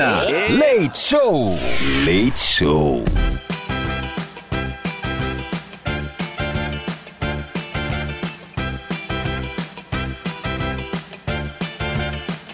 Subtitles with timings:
[0.00, 0.94] Cafeína.
[0.94, 1.58] Show.
[2.06, 3.04] Leite Show.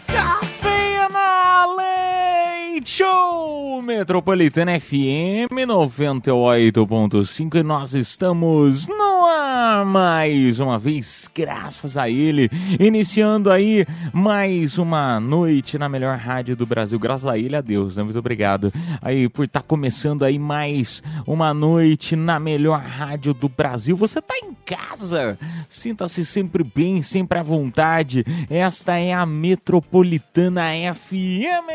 [0.09, 11.97] Cafeína Leite Show Metropolitana FM 98.5 e nós estamos no ar mais uma vez, graças
[11.97, 17.57] a ele, iniciando aí mais uma noite na melhor rádio do Brasil, graças a ele,
[17.57, 18.02] a Deus, né?
[18.02, 23.96] Muito obrigado aí por estar começando aí mais uma noite na melhor rádio do Brasil.
[23.96, 28.24] Você tá em casa, sinta-se sempre bem, sempre à vontade.
[28.51, 31.71] Esta é a Metropolitana FM.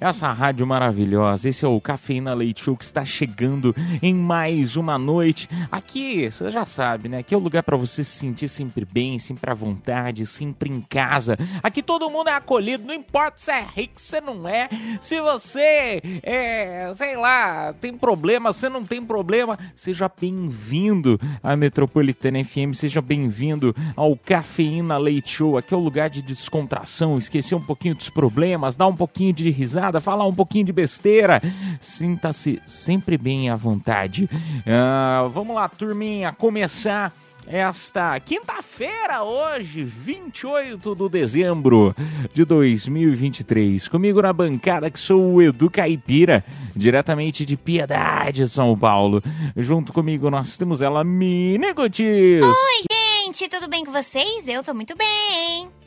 [0.00, 1.48] Essa rádio maravilhosa.
[1.48, 5.48] Esse é o Cafeína Leite Show que está chegando em mais uma noite.
[5.70, 7.18] Aqui, você já sabe, né?
[7.18, 10.80] Aqui é o lugar para você se sentir sempre bem, sempre à vontade, sempre em
[10.80, 11.38] casa.
[11.62, 14.68] Aqui todo mundo é acolhido, não importa se é rico, se não é.
[15.00, 22.42] Se você é, sei lá, tem problema, se não tem problema, seja bem-vindo à Metropolitana
[22.44, 25.56] FM, seja bem-vindo ao Cafeína Leite Show.
[25.56, 29.50] Aqui é o lugar de descontração, esquecer um pouquinho dos problemas, dar um pouquinho de
[29.50, 31.40] risada, falar um pouquinho de besteira.
[31.80, 34.28] Sinta-se sempre bem à vontade.
[34.66, 37.12] Ah, vamos lá, turminha, começar
[37.46, 41.94] esta quinta-feira, hoje, 28 de dezembro
[42.32, 43.88] de 2023.
[43.88, 46.44] Comigo na bancada, que sou o Edu Caipira,
[46.76, 49.22] diretamente de Piedade, São Paulo.
[49.56, 52.44] Junto comigo nós temos ela, Mini Gutis.
[52.44, 54.46] Oi, gente, tudo bem com vocês?
[54.46, 55.79] Eu tô muito bem.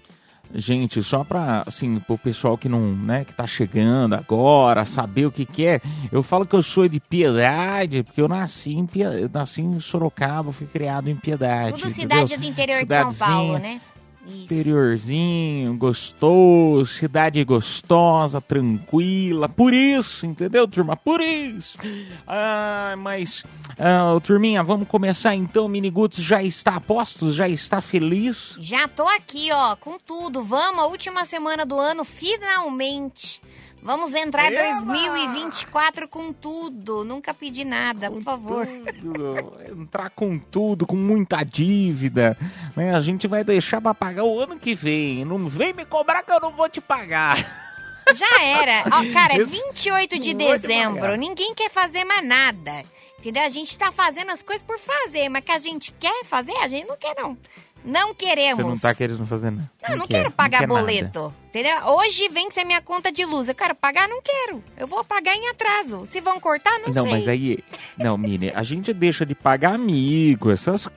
[0.55, 5.31] Gente, só pra, assim, pro pessoal que não, né, que tá chegando agora, saber o
[5.31, 5.81] que que é,
[6.11, 10.51] eu falo que eu sou de Piedade, porque eu nasci em, eu nasci em Sorocaba,
[10.51, 11.71] fui criado em Piedade.
[11.71, 12.27] Tudo entendeu?
[12.27, 13.81] cidade do interior de São Paulo, né?
[14.25, 14.43] Isso.
[14.45, 20.95] Interiorzinho, gostoso, cidade gostosa, tranquila, por isso, entendeu, turma?
[20.95, 21.77] Por isso.
[22.25, 23.43] Ah, mas,
[23.77, 25.67] ah, turminha, vamos começar então.
[25.67, 28.55] Miniguts já está a postos, já está feliz?
[28.59, 30.41] Já tô aqui, ó, com tudo.
[30.41, 33.41] Vamos, a última semana do ano, finalmente.
[33.83, 34.85] Vamos entrar em Eba!
[34.85, 37.03] 2024 com tudo.
[37.03, 38.65] Nunca pedi nada, por favor.
[38.65, 42.37] Tudo, entrar com tudo, com muita dívida,
[42.75, 42.95] né?
[42.95, 45.25] A gente vai deixar pra pagar o ano que vem.
[45.25, 47.37] Não vem me cobrar que eu não vou te pagar.
[48.15, 48.83] Já era.
[48.87, 52.83] Ó, cara, Esse- 28 de dezembro, ninguém quer fazer mais nada.
[53.19, 53.43] Entendeu?
[53.43, 56.67] A gente tá fazendo as coisas por fazer, mas que a gente quer fazer, a
[56.67, 57.37] gente não quer, não.
[57.83, 58.57] Não queremos.
[58.63, 59.71] Você não tá querendo fazer nada.
[59.89, 60.73] Não, não quer, quero pagar nada.
[60.73, 61.33] boleto.
[61.49, 61.75] Entendeu?
[61.87, 63.47] Hoje vence a minha conta de luz.
[63.47, 64.07] Eu quero pagar?
[64.07, 64.63] Não quero.
[64.77, 66.05] Eu vou pagar em atraso.
[66.05, 67.11] Se vão cortar, não, Não, sei.
[67.11, 67.59] mas aí.
[67.97, 70.87] Não, Mini, a gente deixa de pagar amigo, essas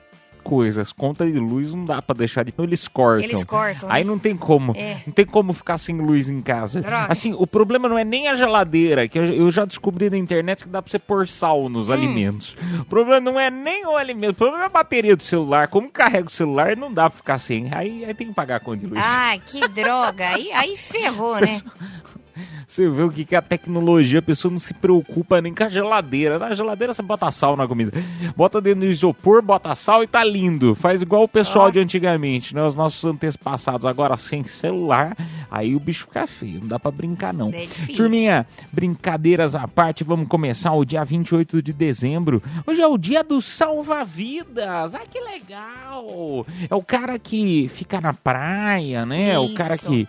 [0.47, 0.93] coisas.
[0.93, 2.53] Conta de luz não dá pra deixar de.
[2.57, 3.29] Eles cortam.
[3.29, 3.89] Eles cortam.
[3.91, 4.09] Aí né?
[4.09, 4.71] não tem como.
[4.77, 4.97] É.
[5.05, 6.79] Não tem como ficar sem luz em casa.
[6.79, 7.07] Droga.
[7.09, 10.69] Assim, o problema não é nem a geladeira, que eu, já descobri na internet que
[10.69, 11.69] dá pra você pôr sal Hum.
[11.69, 12.55] nos alimentos.
[12.79, 15.67] O problema não é nem o alimento, o problema é a bateria do celular.
[15.67, 17.67] Como carrega o celular, não dá pra ficar sem.
[17.73, 19.01] Aí, aí tem que pagar a conta de luz.
[19.03, 20.29] Ai, que droga.
[20.29, 21.59] Aí, aí ferrou, né?
[22.67, 25.69] Você vê o que é a tecnologia, a pessoa não se preocupa nem com a
[25.69, 26.39] geladeira.
[26.39, 27.91] Na geladeira você bota sal na comida.
[28.35, 30.75] Bota dentro do isopor, bota sal e tá lindo.
[30.75, 31.69] Faz igual o pessoal Ó.
[31.69, 32.63] de antigamente, né?
[32.63, 33.85] Os nossos antepassados.
[33.85, 35.15] Agora sem celular,
[35.49, 36.61] aí o bicho fica feio.
[36.61, 37.49] Não dá pra brincar, não.
[37.49, 37.67] É.
[37.95, 42.41] Turminha, brincadeiras à parte, vamos começar o dia 28 de dezembro.
[42.65, 44.93] Hoje é o dia do salva-vidas.
[44.93, 46.45] Ah, que legal!
[46.69, 49.31] É o cara que fica na praia, né?
[49.31, 49.87] É o cara Isso.
[49.87, 50.07] que,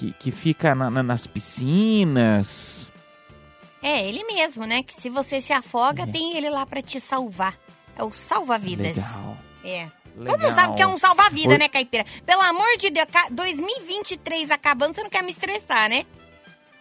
[0.00, 2.90] que, que fica na- na- nas piscinas.
[3.82, 4.82] É, ele mesmo, né?
[4.82, 7.54] Que se você se afoga, tem ele lá pra te salvar.
[7.96, 8.96] É o salva-vidas.
[8.96, 9.36] Legal.
[9.64, 9.88] É.
[10.16, 10.34] legal.
[10.34, 12.04] Todo mundo sabe que é um salva-vida, Oi- né, Caipira?
[12.26, 16.04] Pelo amor de Deus, ca- 2023 acabando, você não quer me estressar, né?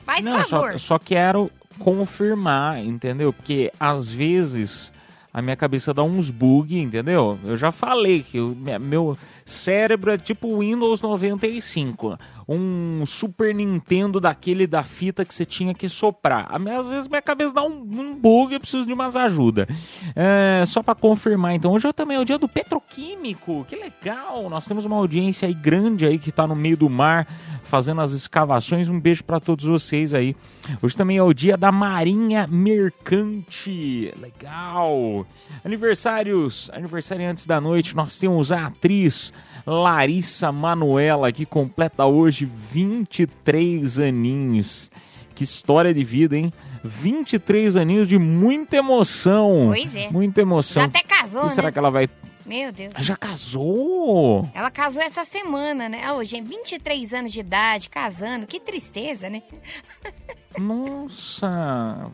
[0.04, 0.72] Faz Não, favor.
[0.74, 3.32] só, só quero confirmar, entendeu?
[3.34, 4.92] Porque às vezes
[5.34, 7.38] a minha cabeça dá uns bug, entendeu?
[7.44, 12.18] Eu já falei que o me- meu cérebro é tipo Windows 95.
[12.52, 16.50] Um Super Nintendo daquele da fita que você tinha que soprar.
[16.52, 19.68] Às vezes minha cabeça dá um, um bug, eu preciso de umas ajuda.
[20.16, 23.66] É, só para confirmar, então, hoje é também é o dia do petroquímico.
[23.70, 24.50] Que legal!
[24.50, 27.28] Nós temos uma audiência aí grande aí que tá no meio do mar
[27.64, 28.90] fazendo as escavações.
[28.90, 30.36] Um beijo para todos vocês aí.
[30.82, 34.12] Hoje também é o dia da Marinha Mercante.
[34.20, 35.28] Legal!
[35.64, 39.32] Aniversários, aniversariantes da noite, nós temos a atriz
[39.70, 44.90] Larissa Manuela, que completa hoje 23 aninhos.
[45.36, 46.52] Que história de vida, hein?
[46.84, 49.68] 23 aninhos de muita emoção.
[49.68, 50.10] Pois é.
[50.10, 50.82] Muita emoção.
[50.82, 51.52] Já até casou, E né?
[51.52, 52.10] será que ela vai.
[52.46, 52.94] Meu Deus.
[53.00, 54.50] Já casou?
[54.56, 56.12] Ela casou essa semana, né?
[56.14, 58.48] Hoje, 23 anos de idade, casando.
[58.48, 59.44] Que tristeza, né?
[60.58, 62.10] Nossa,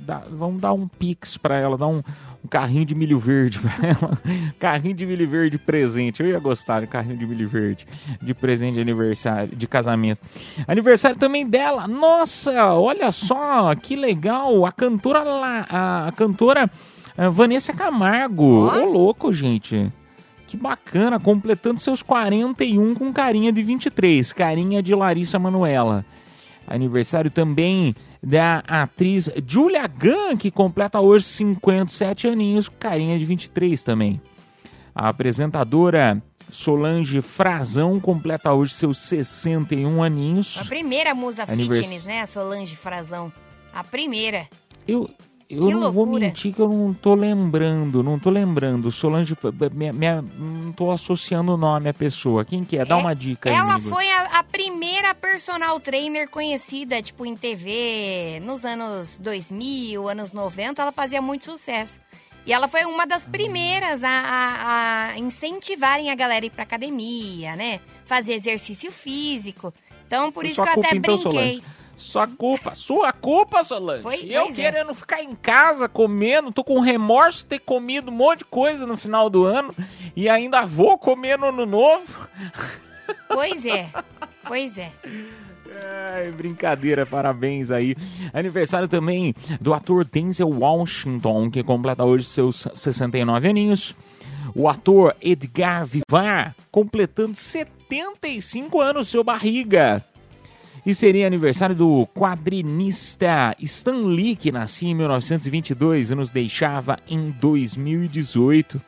[0.00, 2.02] dá- vamos dar um pix pra ela, dar um,
[2.44, 4.18] um carrinho de milho verde pra ela.
[4.58, 6.22] carrinho de milho verde presente.
[6.22, 7.86] Eu ia gostar de carrinho de milho verde
[8.20, 10.20] de presente de aniversário, de casamento.
[10.66, 11.86] Aniversário também dela.
[11.86, 14.66] Nossa, olha só, que legal.
[14.66, 16.70] A cantora lá, a, a cantora
[17.16, 18.44] eh, Vanessa Camargo.
[18.68, 19.92] Ô louco, gente.
[20.46, 26.04] Que bacana, completando seus 41 com carinha de 23, carinha de Larissa Manuela.
[26.66, 34.20] Aniversário também da atriz Julia Gunn, que completa hoje 57 aninhos, carinha de 23 também.
[34.94, 40.56] A apresentadora Solange Frazão completa hoje seus 61 aninhos.
[40.60, 42.20] A primeira musa Anivers- fitness, né?
[42.22, 43.32] A Solange Frazão.
[43.74, 44.48] A primeira.
[44.88, 45.10] Eu,
[45.48, 46.26] eu Que não vou loucura.
[46.26, 48.90] mentir que eu não tô lembrando, não tô lembrando.
[48.90, 49.36] Solange,
[49.72, 52.44] me, me- não tô associando o nome à pessoa.
[52.44, 52.84] Quem que é?
[52.84, 57.36] Dá É, uma dica aí, Ela foi a, a primeira personal trainer conhecida, tipo, em
[57.36, 60.82] TV nos anos 2000, anos 90.
[60.82, 62.00] Ela fazia muito sucesso.
[62.44, 66.62] E ela foi uma das primeiras a, a- a incentivarem a galera a ir pra
[66.62, 67.80] academia, né?
[68.04, 69.72] Fazer exercício físico.
[70.06, 71.54] Então, por Foi isso que eu até então, brinquei.
[71.54, 71.62] Solange.
[71.96, 74.02] Sua culpa, sua culpa, Solange.
[74.02, 74.62] Foi- eu pois é.
[74.62, 78.86] querendo ficar em casa comendo, tô com remorso de ter comido um monte de coisa
[78.86, 79.74] no final do ano
[80.14, 82.28] e ainda vou comer no ano novo.
[83.28, 83.88] Pois é,
[84.46, 84.92] pois é.
[86.14, 87.94] Ai, brincadeira, parabéns aí.
[88.32, 93.94] Aniversário também do ator Denzel Washington, que completa hoje seus 69 aninhos.
[94.54, 100.04] O ator Edgar Vivar, completando 75 anos, seu barriga.
[100.86, 107.32] E seria aniversário do quadrinista Stan Lee, que nascia em 1922 e nos deixava em
[107.32, 108.80] 2018.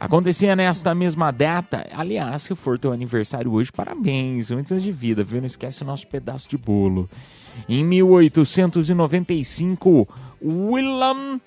[0.00, 1.86] Acontecia nesta mesma data.
[1.92, 4.50] Aliás, se for teu aniversário hoje, parabéns.
[4.50, 5.40] Antes de vida, viu?
[5.40, 7.10] Não esquece o nosso pedaço de bolo.
[7.68, 10.08] Em 1895,
[10.42, 11.38] William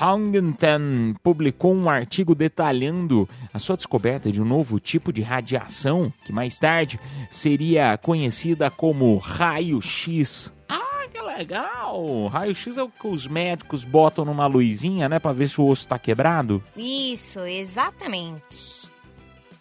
[0.00, 6.32] Huntington publicou um artigo detalhando a sua descoberta de um novo tipo de radiação, que
[6.32, 7.00] mais tarde
[7.30, 10.52] seria conhecida como raio-x.
[10.68, 12.26] Ah, que legal!
[12.28, 15.88] Raio-x é o que os médicos botam numa luzinha, né, pra ver se o osso
[15.88, 16.62] tá quebrado.
[16.76, 18.88] Isso, exatamente.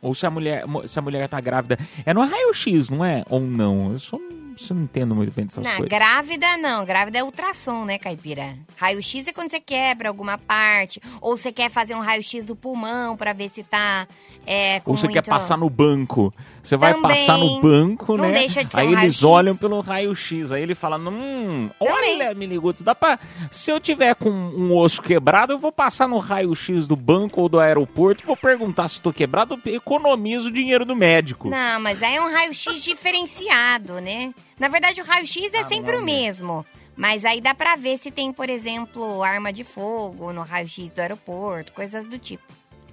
[0.01, 1.79] Ou se a mulher, se a mulher tá grávida.
[2.05, 3.23] É no raio-x, não é?
[3.29, 3.91] Ou não?
[3.91, 4.17] Eu só
[4.57, 5.87] só não entendo muito bem dessas Não, coisas.
[5.87, 6.85] grávida não.
[6.85, 8.55] Grávida é ultrassom, né, caipira?
[8.75, 10.99] Raio-X é quando você quebra alguma parte.
[11.21, 14.07] Ou você quer fazer um raio-X do pulmão pra ver se tá
[14.45, 15.13] é, Ou você muito...
[15.21, 16.33] quer passar no banco.
[16.63, 17.25] Você vai Também.
[17.25, 18.39] passar no banco, Não né?
[18.39, 20.51] deixa de ser aí um eles olham pelo raio-x.
[20.51, 21.93] Aí ele fala: Hum, Também.
[22.21, 23.17] olha, Miniguts, dá pra.
[23.51, 27.47] Se eu tiver com um osso quebrado, eu vou passar no raio-x do banco ou
[27.49, 28.25] do aeroporto.
[28.25, 31.49] Vou perguntar se tô quebrado, economizo o dinheiro do médico.
[31.49, 34.33] Não, mas aí é um raio-X diferenciado, né?
[34.59, 36.65] Na verdade, o raio-X é Ah, sempre o mesmo.
[36.95, 40.99] Mas aí dá pra ver se tem, por exemplo, arma de fogo no raio-X do
[40.99, 42.43] aeroporto, coisas do tipo.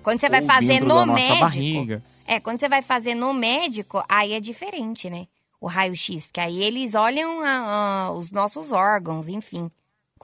[0.03, 1.41] Quando você vai Ou fazer no médico.
[1.41, 2.05] barriga.
[2.27, 5.27] É, quando você vai fazer no médico, aí é diferente, né?
[5.59, 9.71] O raio-X, porque aí eles olham a- a- os nossos órgãos, enfim.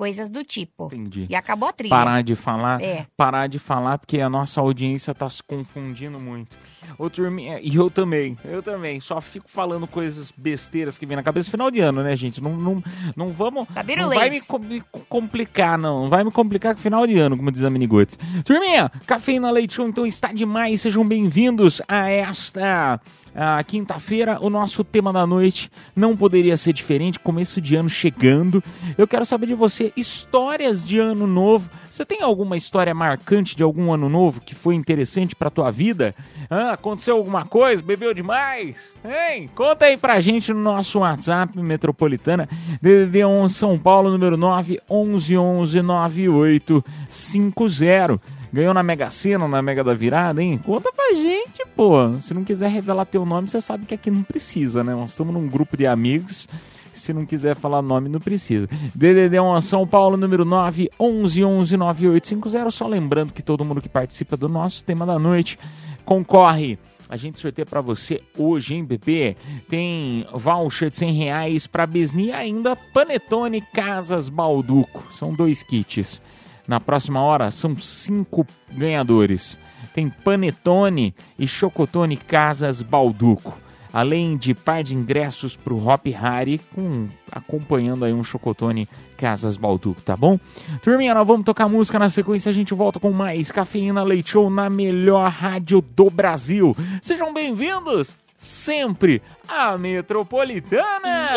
[0.00, 0.87] Coisas do tipo.
[0.87, 1.26] Entendi.
[1.28, 1.90] E acabou a trilha.
[1.95, 3.07] Parar de falar, É.
[3.19, 6.57] parar de falar, porque a nossa audiência tá se confundindo muito.
[6.97, 11.23] Ô, turminha, e eu também, eu também, só fico falando coisas besteiras que vem na
[11.23, 11.50] cabeça.
[11.50, 12.42] Final de ano, né, gente?
[12.42, 12.83] Não, não,
[13.14, 13.69] não vamos.
[13.69, 16.04] Tá não vai me, me complicar, não.
[16.04, 18.19] Não vai me complicar com final de ano, como diz a Miniguts.
[18.42, 20.80] Turminha, Cafeína Leite Show, então está demais.
[20.80, 22.99] Sejam bem-vindos a esta
[23.34, 24.38] a quinta-feira.
[24.40, 27.18] O nosso tema da noite não poderia ser diferente.
[27.18, 28.62] Começo de ano chegando.
[28.96, 31.70] Eu quero saber de você histórias de ano novo.
[31.90, 36.14] Você tem alguma história marcante de algum ano novo que foi interessante pra tua vida?
[36.49, 37.82] Ah, aconteceu alguma coisa?
[37.82, 38.92] Bebeu demais?
[39.04, 39.50] Hein?
[39.54, 42.49] Conta aí pra gente no nosso WhatsApp Metropolitana
[42.82, 48.20] DDD1 São Paulo número 9 11 11 9850.
[48.52, 50.59] Ganhou na Mega Sena, na Mega da Virada, hein?
[50.59, 52.12] Conta pra gente, pô.
[52.21, 54.95] Se não quiser revelar teu nome, você sabe que aqui não precisa, né?
[54.95, 56.49] Nós estamos num grupo de amigos.
[56.92, 58.69] Se não quiser falar nome, não precisa.
[58.95, 62.71] DDD 1 São Paulo, número 9 11 11 9850.
[62.71, 65.59] Só lembrando que todo mundo que participa do nosso tema da noite
[66.04, 66.78] concorre.
[67.09, 69.37] A gente sorteia pra você hoje, hein, bebê?
[69.69, 75.02] Tem voucher de 100 reais pra Besni ainda Panetone Casas Balduco.
[75.12, 76.21] São dois kits.
[76.70, 79.58] Na próxima hora, são cinco ganhadores.
[79.92, 83.58] Tem Panetone e Chocotone Casas Balduco.
[83.92, 90.00] Além de par de ingressos pro Hop Harry, com, acompanhando aí um Chocotone Casas Balduco,
[90.02, 90.38] tá bom?
[90.80, 94.48] Turminha, nós vamos tocar música na sequência, a gente volta com mais Cafeína Leite Show
[94.48, 96.76] na melhor rádio do Brasil.
[97.02, 101.30] Sejam bem-vindos sempre à Metropolitana!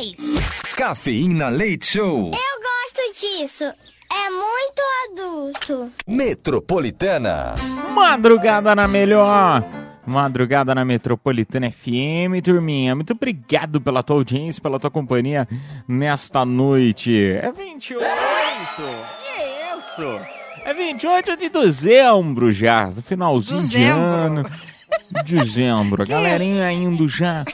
[0.00, 0.16] Yes!
[0.74, 2.30] Cafeína Leite Show.
[2.30, 3.64] Eu gosto disso.
[4.10, 5.92] É muito adulto.
[6.06, 7.54] Metropolitana.
[7.94, 9.62] Madrugada na melhor.
[10.06, 12.94] Madrugada na Metropolitana FM, turminha.
[12.94, 15.46] Muito obrigado pela tua audiência, pela tua companhia
[15.86, 17.14] nesta noite.
[17.14, 18.04] É 28!
[19.20, 20.20] Que é isso?
[20.64, 24.02] É 28 de dezembro já, no finalzinho de Dezembro.
[24.02, 24.50] ano.
[25.24, 26.02] Dezembro.
[26.04, 27.44] A galerinha indo já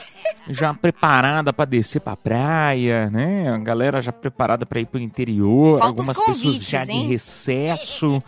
[0.49, 3.49] já preparada pra descer pra praia, né?
[3.51, 7.07] A galera já preparada pra ir pro interior, Falta algumas pessoas convites, já de hein?
[7.09, 8.23] recesso.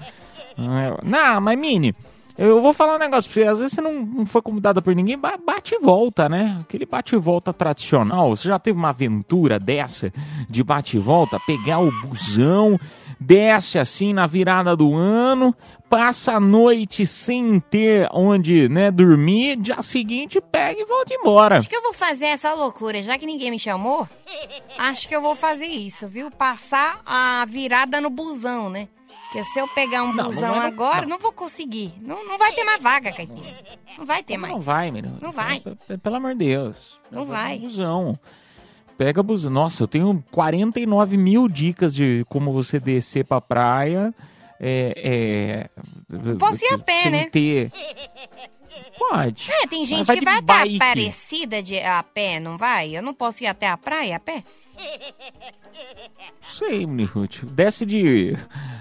[0.59, 1.95] É, Não, mas Mini,
[2.39, 3.49] eu vou falar um negócio pra você.
[3.49, 6.59] Às vezes você não, não foi convidada por ninguém, ba- bate e volta, né?
[6.61, 8.35] Aquele bate e volta tradicional.
[8.35, 10.13] Você já teve uma aventura dessa
[10.49, 11.39] de bate e volta?
[11.41, 12.79] Pegar o busão,
[13.19, 15.55] desce assim na virada do ano,
[15.89, 19.57] passa a noite sem ter onde, né, dormir.
[19.57, 21.57] Dia seguinte pega e volta embora.
[21.57, 24.09] Acho que eu vou fazer essa loucura, já que ninguém me chamou.
[24.79, 26.31] Acho que eu vou fazer isso, viu?
[26.31, 28.89] Passar a virada no busão, né?
[29.25, 30.67] Porque se eu pegar um Não, não busão vai, não.
[30.67, 31.09] agora, Não.
[31.09, 31.19] não.
[31.19, 31.93] vou conseguir.
[32.01, 33.57] Não, não vai ter mais vaga, Caipira.
[33.99, 34.53] Não vai ter mais.
[34.55, 35.19] Não vai, menino.
[35.21, 35.63] Não vai.
[36.03, 36.77] Pelo amor de Deus.
[37.11, 37.59] Não vai.
[37.59, 38.19] Busão.
[38.97, 39.51] Pega busão.
[39.51, 44.15] Nossa, eu tenho 49 mil dicas de como você descer pra praia.
[44.59, 45.69] É,
[46.11, 47.29] é, Posso ir a pé, né?
[47.31, 47.71] ter...
[48.99, 49.51] Pode.
[49.51, 50.79] É, tem gente vai que vai estar bike.
[50.79, 52.97] parecida de, a pé, não vai?
[52.97, 54.43] Eu não posso ir até a praia a pé?
[56.59, 57.45] Sei, Minihut.
[57.47, 58.37] Desce de.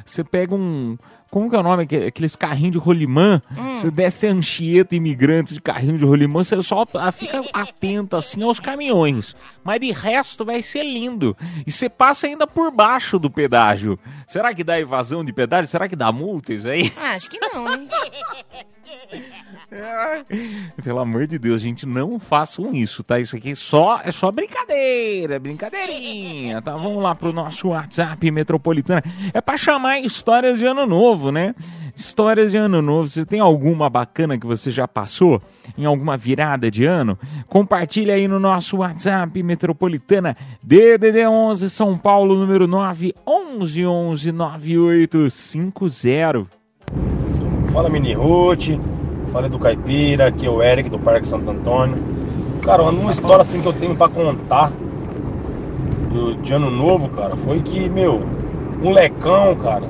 [0.05, 0.97] Você pega um.
[1.35, 1.83] Como que é o nome?
[1.83, 3.41] Aque- Aqueles carrinhos de rolimã.
[3.57, 3.75] Hum.
[3.75, 6.41] Você desce Anchieta imigrantes de carrinho de rolimã.
[6.41, 9.35] Você só fica atento assim aos caminhões.
[9.61, 11.35] Mas de resto vai ser lindo.
[11.67, 13.99] E você passa ainda por baixo do pedágio.
[14.25, 15.67] Será que dá evasão de pedágio?
[15.67, 16.93] Será que dá multa isso aí?
[16.95, 17.85] Ah, acho que não, né?
[20.83, 23.19] Pelo amor de Deus, gente, não façam isso, tá?
[23.19, 26.75] Isso aqui só, é só brincadeira, brincadeirinha, tá?
[26.75, 29.03] Vamos lá pro nosso WhatsApp metropolitana.
[29.33, 31.55] É pra chamar histórias de ano novo, né?
[31.95, 33.07] Histórias de ano novo.
[33.07, 35.41] Você tem alguma bacana que você já passou
[35.77, 37.17] em alguma virada de ano?
[37.47, 46.45] Compartilha aí no nosso WhatsApp metropolitana DDD 11 São Paulo número 9 11 11 9850.
[47.71, 48.69] Fala Mini Ruth,
[49.35, 51.97] fala do Caipira, aqui é o Eric do Parque Santo Antônio.
[52.61, 54.71] Cara, uma história assim que eu tenho pra contar
[56.09, 58.23] do, de ano novo, cara, foi que, meu,
[58.81, 59.89] um lecão, cara,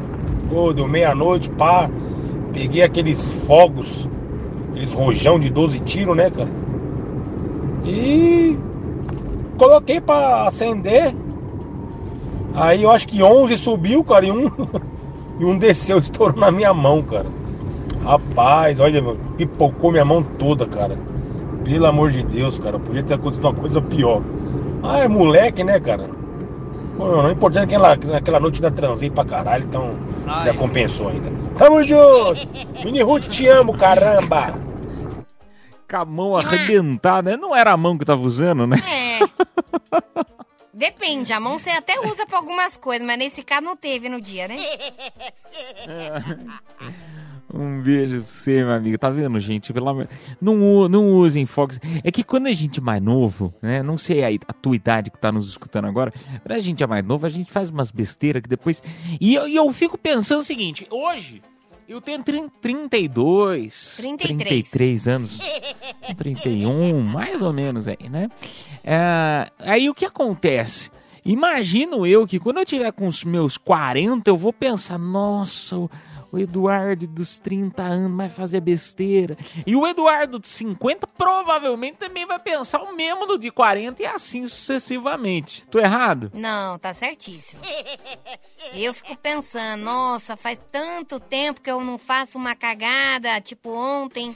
[0.50, 1.88] pô, deu meia-noite, pá,
[2.54, 4.10] peguei aqueles fogos,
[4.72, 6.50] aqueles rojão de 12 tiros, né, cara?
[7.86, 8.58] E
[9.60, 11.14] coloquei pra acender.
[12.56, 14.50] Aí eu acho que 11 subiu, cara, e um,
[15.40, 17.45] e um desceu, estourou na minha mão, cara.
[18.06, 19.02] Rapaz, olha,
[19.36, 20.96] pipocou minha mão toda, cara.
[21.64, 22.78] Pelo amor de Deus, cara.
[22.78, 24.22] Podia ter acontecido uma coisa pior.
[24.84, 26.08] Ah, é moleque, né, cara?
[26.96, 29.96] Pô, não, o importante é que naquela, naquela noite ainda transei pra caralho, então
[30.46, 31.32] já compensou ainda.
[31.58, 32.48] Tamo junto!
[32.84, 34.54] Mini Ruth, te amo, caramba!
[35.90, 37.38] Com a mão arrebentada, né?
[37.38, 38.78] Não era a mão que tava usando, né?
[38.88, 39.20] É.
[40.74, 44.22] Depende, a mão você até usa pra algumas coisas, mas nesse caso não teve no
[44.22, 44.58] dia, né?
[47.54, 48.98] Um beijo pra você, meu amigo.
[48.98, 49.72] Tá vendo, gente?
[49.72, 50.10] Pelo amor...
[50.42, 51.80] não, não usem fogos.
[52.04, 53.82] É que quando a gente é mais novo, né?
[53.84, 56.12] Não sei a, a tua idade que tá nos escutando agora.
[56.42, 58.82] Quando a gente é mais novo, a gente faz umas besteiras que depois.
[59.22, 61.42] E eu, e eu fico pensando o seguinte: hoje.
[61.88, 64.38] Eu tenho trin- 32, 33.
[64.72, 65.40] 33 anos,
[66.18, 68.28] 31, mais ou menos aí, né?
[68.84, 70.90] É, aí o que acontece?
[71.24, 75.76] Imagino eu que quando eu tiver com os meus 40, eu vou pensar, nossa,
[76.36, 79.38] O Eduardo dos 30 anos vai fazer besteira.
[79.66, 84.06] E o Eduardo dos 50 provavelmente também vai pensar o mesmo do de 40 e
[84.06, 85.64] assim sucessivamente.
[85.72, 86.30] Tô errado?
[86.34, 87.62] Não, tá certíssimo.
[88.74, 94.36] Eu fico pensando, nossa, faz tanto tempo que eu não faço uma cagada, tipo ontem.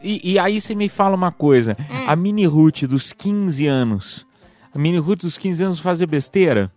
[0.00, 1.76] E, e aí você me fala uma coisa.
[1.78, 2.08] Hum.
[2.08, 4.26] A Mini Ruth dos 15 anos.
[4.72, 6.72] A Mini Ruth dos 15 anos fazer besteira?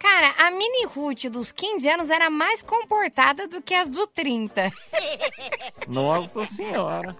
[0.00, 4.72] Cara, a mini Ruth dos 15 anos era mais comportada do que as do 30.
[5.86, 7.14] Nossa senhora.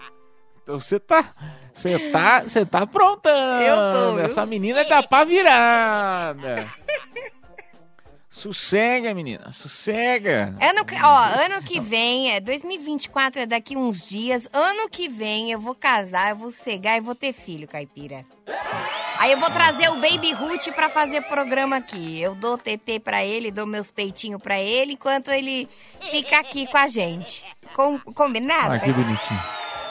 [0.62, 1.34] Então você tá.
[1.74, 2.40] Você tá.
[2.40, 3.62] Você tá aprontando.
[3.62, 4.24] Eu tô, viu?
[4.24, 6.66] Essa menina tá pra virada.
[8.30, 9.52] Sossega, menina.
[9.52, 10.56] Sossega.
[10.58, 14.48] Ano, ó, ano que vem, é 2024 é daqui uns dias.
[14.54, 18.24] Ano que vem eu vou casar, eu vou cegar e vou ter filho, caipira.
[19.20, 22.18] Aí eu vou trazer o Baby Ruth pra fazer programa aqui.
[22.20, 25.68] Eu dou TT pra ele, dou meus peitinhos pra ele, enquanto ele
[26.10, 27.44] fica aqui com a gente.
[27.74, 28.74] Com, combinado?
[28.74, 29.40] Ah, que bonitinho.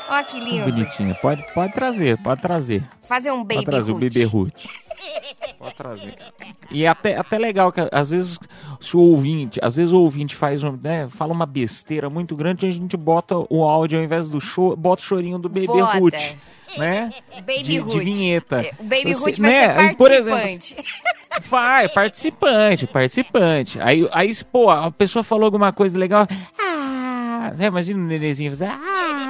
[0.09, 0.71] Ó que Que lindo.
[0.71, 1.15] bonitinho.
[1.21, 2.83] Pode, pode trazer, pode trazer.
[3.07, 3.97] Fazer um Baby Pode trazer Ruth.
[3.97, 4.65] o bebê Ruth.
[5.57, 6.15] Pode trazer.
[6.71, 8.37] E é até, até legal que às vezes
[8.79, 12.65] se o ouvinte, às vezes o ouvinte faz, um, né, fala uma besteira muito grande,
[12.65, 15.97] a gente bota o áudio ao invés do show, bota o chorinho do bebê Bota.
[15.97, 16.13] Ruth,
[16.77, 17.11] né?
[17.37, 17.93] Baby de, Ruth.
[17.93, 18.61] de vinheta.
[18.61, 19.95] É, O Baby Você- Ruth vai né, ser participante.
[19.97, 20.85] Por exemplo,
[21.49, 23.81] vai, participante, participante.
[23.81, 26.27] Aí, aí, pô, a pessoa falou alguma coisa legal.
[26.57, 28.65] Ah, imagina o nenenzinho fazer.
[28.67, 29.28] Ah,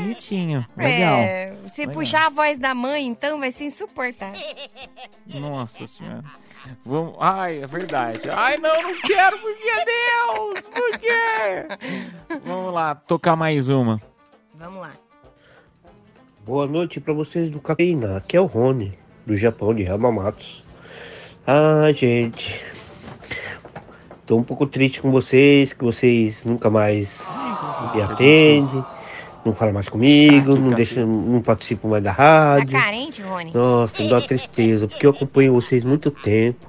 [0.00, 1.16] bonitinho, legal.
[1.16, 1.94] É, se Legal.
[1.94, 4.40] puxar a voz da mãe, então vai ser insuportável.
[5.40, 6.24] Nossa senhora.
[6.84, 7.16] Vamos...
[7.20, 8.28] Ai, é verdade.
[8.30, 10.68] Ai, não, não quero, por que Deus?
[10.68, 12.40] Por quê?
[12.44, 14.00] Vamos lá, tocar mais uma.
[14.54, 14.92] Vamos lá.
[16.44, 18.18] Boa noite para vocês do Cafeína.
[18.18, 20.64] Aqui é o Rony, do Japão, de Hamamatsu.
[21.46, 22.64] Ah, gente.
[24.26, 27.20] Tô um pouco triste com vocês, que vocês nunca mais
[27.94, 28.84] me atendem,
[29.46, 30.74] não falam mais comigo, não, café.
[30.76, 32.72] deixam, não participam mais da Tá rádio.
[32.78, 33.52] carente, Rony?
[33.54, 36.66] Nossa, me dá uma tristeza, porque eu acompanho vocês muito tempo.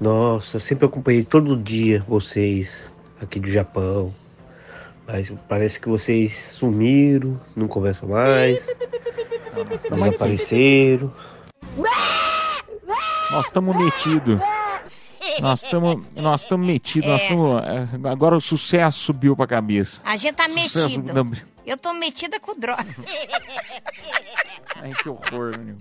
[0.00, 4.12] Nossa, sempre acompanhei todo dia vocês aqui do Japão.
[5.06, 8.58] Mas parece que vocês sumiram, não conversam mais,
[9.90, 11.12] desapareceram.
[13.30, 14.40] Nós estamos metidos.
[15.40, 17.08] Nós estamos nós estamos metidos.
[17.08, 17.32] É.
[17.34, 20.00] é, agora o sucesso subiu pra cabeça.
[20.04, 21.12] A gente tá Sucesso metido.
[21.12, 22.84] da- Eu tô metida com droga.
[24.76, 25.76] Ai, que horror, meu.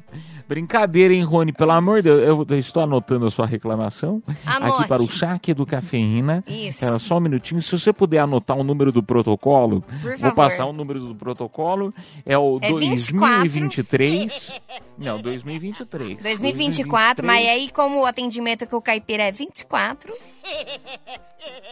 [0.47, 1.51] Brincadeira, hein, Rony?
[1.51, 4.73] Pelo amor de Deus, eu, estou anotando a sua reclamação Anote.
[4.79, 6.43] aqui para o saque do cafeína.
[6.47, 6.85] Isso.
[6.85, 7.61] É, só um minutinho.
[7.61, 10.35] Se você puder anotar o número do protocolo, Por vou favor.
[10.35, 11.93] passar o número do protocolo.
[12.25, 14.61] É o É 2023.
[14.97, 16.21] Não, 2023.
[16.21, 20.13] 2024, mas aí como o atendimento com o caipira é 24,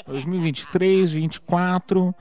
[0.07, 2.15] 2023, 24,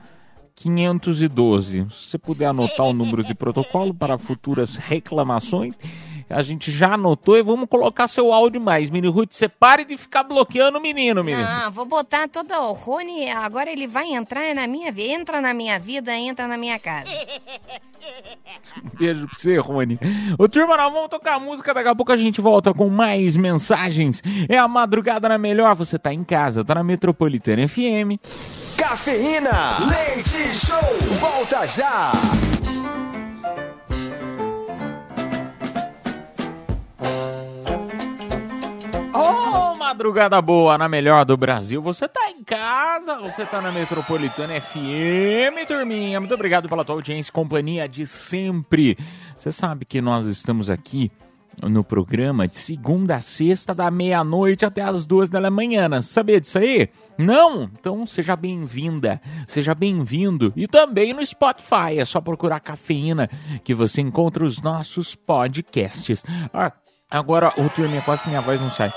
[0.61, 1.87] 512.
[1.89, 5.75] Se você puder anotar o número de protocolo para futuras reclamações,
[6.33, 8.89] a gente já anotou e vamos colocar seu áudio mais.
[8.89, 11.43] Mini Ruth, você pare de ficar bloqueando o menino, menino.
[11.43, 15.53] não, vou botar todo o Rony, agora ele vai entrar na minha vida, entra na
[15.53, 17.11] minha vida, entra na minha casa.
[18.83, 19.99] Um beijo pra você, Rony.
[20.37, 21.73] Ô, turma, nós vamos tocar música.
[21.73, 24.21] Daqui a pouco a gente volta com mais mensagens.
[24.49, 25.75] É a madrugada na melhor.
[25.75, 28.17] Você tá em casa, tá na Metropolitana FM.
[28.77, 29.77] Cafeína.
[29.87, 30.79] Leite Show.
[31.19, 32.11] Volta já.
[39.21, 41.79] Ô, madrugada boa na melhor do Brasil.
[41.81, 46.19] Você tá em casa, você tá na Metropolitana FM, turminha.
[46.19, 48.97] Muito obrigado pela tua audiência companhia de sempre.
[49.37, 51.11] Você sabe que nós estamos aqui
[51.61, 55.87] no programa de segunda a sexta, da meia-noite até as duas da manhã.
[55.87, 56.01] né?
[56.01, 56.89] Sabia disso aí?
[57.17, 57.69] Não?
[57.79, 60.51] Então seja bem-vinda, seja bem-vindo.
[60.55, 63.29] E também no Spotify, é só procurar cafeína
[63.63, 66.23] que você encontra os nossos podcasts.
[66.53, 66.71] Ah,
[67.11, 68.91] agora, ô turminha, quase que minha voz não sai.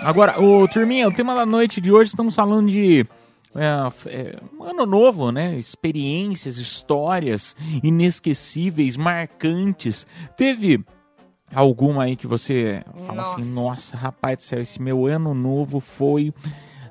[0.00, 3.06] Agora, ô turminha, o tema da noite de hoje estamos falando de
[3.54, 5.56] é, é, ano novo, né?
[5.56, 10.06] Experiências, histórias inesquecíveis, marcantes.
[10.36, 10.84] Teve
[11.54, 16.32] alguma aí que você fala assim, nossa, rapaz do céu, esse meu ano novo foi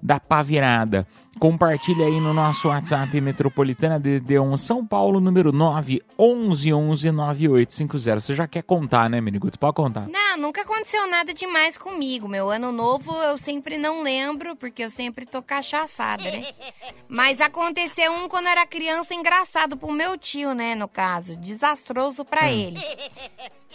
[0.02, 1.08] da pá virada.
[1.40, 8.20] Compartilha aí no nosso WhatsApp Metropolitana DD1 São Paulo, número 9119850.
[8.20, 9.58] Você já quer contar, né, Meniguto?
[9.58, 10.08] Pode contar.
[10.08, 12.28] Não, nunca aconteceu nada demais comigo.
[12.28, 16.46] Meu ano novo eu sempre não lembro, porque eu sempre tô cachaçada, né?
[17.08, 21.38] Mas aconteceu um quando eu era criança engraçado pro meu tio, né, no caso.
[21.38, 22.80] Desastroso pra ele.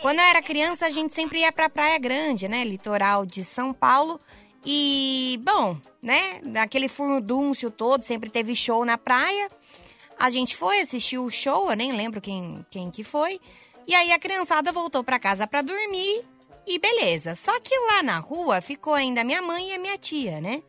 [0.02, 2.62] Quando eu era criança, a gente sempre ia pra Praia Grande, né?
[2.64, 4.20] Litoral de São Paulo.
[4.68, 6.40] E, bom, né?
[6.42, 9.48] Daquele furdúncio todo, sempre teve show na praia.
[10.18, 13.40] A gente foi assistir o show, eu nem lembro quem, quem que foi.
[13.87, 16.24] E aí a criançada voltou pra casa pra dormir
[16.66, 17.37] e beleza.
[17.37, 20.62] Só que lá na rua ficou ainda minha mãe e a minha tia, né?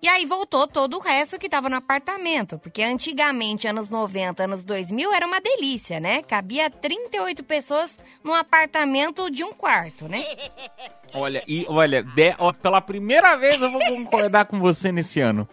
[0.00, 4.62] E aí voltou todo o resto que tava no apartamento, porque antigamente, anos 90, anos
[4.62, 6.22] 2000, era uma delícia, né?
[6.22, 10.22] Cabia 38 pessoas num apartamento de um quarto, né?
[11.14, 15.48] Olha, e olha, de- ó, pela primeira vez eu vou concordar com você nesse ano.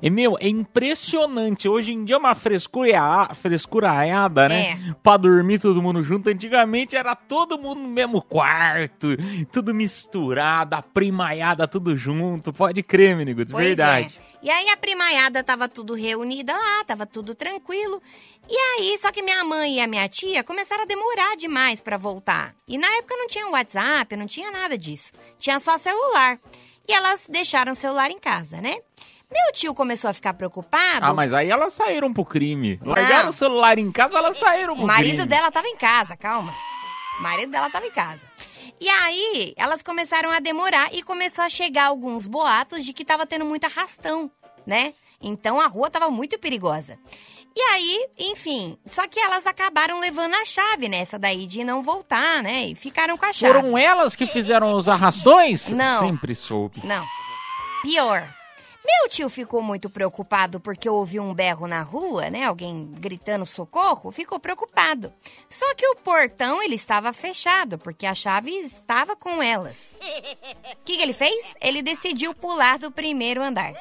[0.00, 1.68] E, meu, é impressionante.
[1.68, 4.70] Hoje em dia é uma frescura, frescuraiada, né?
[4.70, 4.78] É.
[5.02, 6.28] Pra dormir todo mundo junto.
[6.28, 9.08] Antigamente era todo mundo no mesmo quarto,
[9.52, 12.52] tudo misturado, a primaiada tudo junto.
[12.52, 14.14] Pode crer, menino, Pois verdade.
[14.24, 14.27] é.
[14.42, 18.00] E aí a primaiada tava tudo reunida lá, tava tudo tranquilo.
[18.48, 21.96] E aí, só que minha mãe e a minha tia começaram a demorar demais pra
[21.96, 22.54] voltar.
[22.66, 25.12] E na época não tinha WhatsApp, não tinha nada disso.
[25.38, 26.38] Tinha só celular.
[26.88, 28.76] E elas deixaram o celular em casa, né?
[29.30, 31.04] Meu tio começou a ficar preocupado.
[31.04, 32.80] Ah, mas aí elas saíram pro crime.
[32.82, 35.26] Largaram o celular em casa, elas saíram pro O marido crime.
[35.26, 36.54] dela tava em casa, calma.
[37.18, 38.26] O marido dela tava em casa.
[38.80, 43.26] E aí, elas começaram a demorar e começou a chegar alguns boatos de que tava
[43.26, 44.30] tendo muito arrastão,
[44.66, 44.94] né?
[45.20, 46.98] Então a rua tava muito perigosa.
[47.56, 52.40] E aí, enfim, só que elas acabaram levando a chave nessa daí de não voltar,
[52.40, 52.66] né?
[52.66, 53.52] E ficaram com a chave.
[53.52, 55.70] Foram elas que fizeram os arrastões?
[55.70, 56.00] Não.
[56.00, 56.80] Sempre soube.
[56.84, 57.04] Não.
[57.82, 58.32] Pior.
[58.90, 62.44] Meu tio ficou muito preocupado porque ouviu um berro na rua, né?
[62.44, 65.12] Alguém gritando socorro, ficou preocupado.
[65.46, 69.94] Só que o portão ele estava fechado porque a chave estava com elas.
[70.80, 71.50] O que, que ele fez?
[71.60, 73.74] Ele decidiu pular do primeiro andar.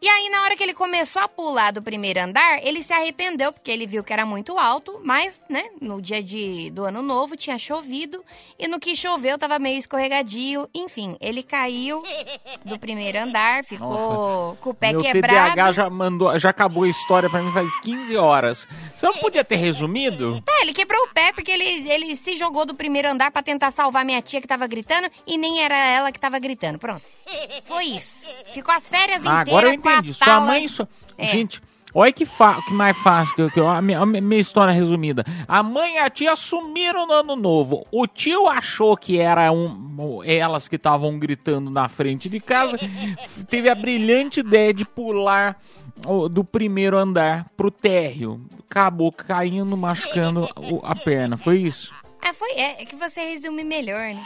[0.00, 3.52] E aí, na hora que ele começou a pular do primeiro andar, ele se arrependeu,
[3.52, 7.36] porque ele viu que era muito alto, mas, né, no dia de, do ano novo
[7.36, 8.24] tinha chovido,
[8.56, 10.68] e no que choveu tava meio escorregadio.
[10.72, 12.02] Enfim, ele caiu
[12.64, 15.50] do primeiro andar, ficou Nossa, com o pé Meu quebrado.
[15.52, 18.68] TDAH já mandou, já acabou a história pra mim faz 15 horas.
[18.94, 20.40] Você não podia ter resumido?
[20.48, 23.72] É, ele quebrou o pé porque ele, ele se jogou do primeiro andar pra tentar
[23.72, 26.78] salvar minha tia que tava gritando e nem era ela que tava gritando.
[26.78, 27.02] Pronto.
[27.64, 28.24] Foi isso.
[28.54, 30.14] Ficou as férias Ah, inteiras agora eu entendi.
[30.14, 30.68] Sua mãe.
[30.68, 30.88] Sua...
[31.16, 31.24] É.
[31.26, 31.60] Gente,
[31.94, 32.60] olha que, fa...
[32.62, 35.24] que mais fácil que, que eu- a, minha, a minha história resumida.
[35.46, 37.86] A mãe e a tia sumiram no ano novo.
[37.90, 42.78] O tio achou que era um, elas que estavam gritando na frente de casa.
[43.48, 45.60] teve a brilhante ideia de pular
[46.30, 48.40] do primeiro andar pro térreo.
[48.70, 50.48] Acabou caindo, machucando
[50.84, 51.36] a perna.
[51.36, 51.92] Foi isso?
[52.22, 52.50] Ah, foi.
[52.52, 54.22] É, é que você resume melhor, né?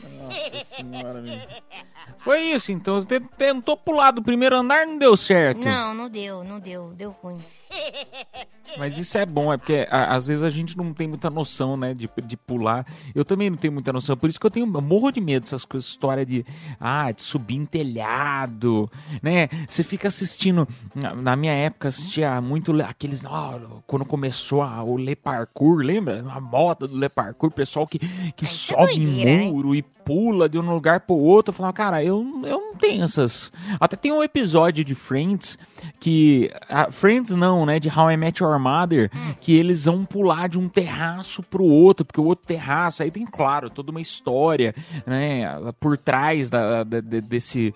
[2.18, 3.04] Foi isso, então.
[3.04, 5.64] Te- Tentou pular do primeiro andar, não deu certo.
[5.64, 7.38] Não, não deu, não deu, deu ruim.
[8.78, 11.76] Mas isso é bom, é porque a- às vezes a gente não tem muita noção,
[11.76, 12.86] né, de, de pular.
[13.14, 15.42] Eu também não tenho muita noção, por isso que eu tenho eu morro de medo
[15.42, 16.46] dessas coisas, história de,
[16.78, 18.88] ah, de subir em telhado,
[19.22, 19.48] né?
[19.68, 24.82] Você fica assistindo, na, na minha época assistia muito le- aqueles, ah, quando começou a-
[24.84, 26.24] o Le Parkour, lembra?
[26.30, 29.52] A moda do Le Parkour, pessoal que, que Isso é sobe doideira, em hein?
[29.52, 31.50] muro e pula de um lugar pro outro.
[31.50, 33.50] Eu falava, cara, eu, eu não tenho essas.
[33.78, 35.58] Até tem um episódio de Friends
[35.98, 36.50] que.
[36.68, 37.78] ah, Friends não, né?
[37.80, 42.04] De How I Met Your Mother, que eles vão pular de um terraço pro outro,
[42.04, 44.74] porque o outro terraço, aí tem, claro, toda uma história,
[45.06, 45.44] né?
[45.78, 47.74] Por trás da, da- de- desse,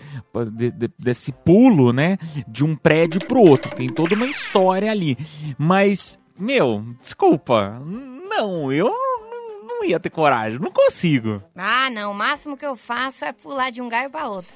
[0.52, 2.18] de- de- desse pulo, né?
[2.48, 3.74] De um prédio pro outro.
[3.74, 5.16] Tem toda uma história ali.
[5.58, 7.80] Mas, meu, desculpa.
[8.28, 8.92] Não, eu
[9.84, 11.42] não- ia ter coragem, não consigo.
[11.56, 12.12] Ah, não.
[12.12, 14.52] O máximo que eu faço é pular de um galho pra outro.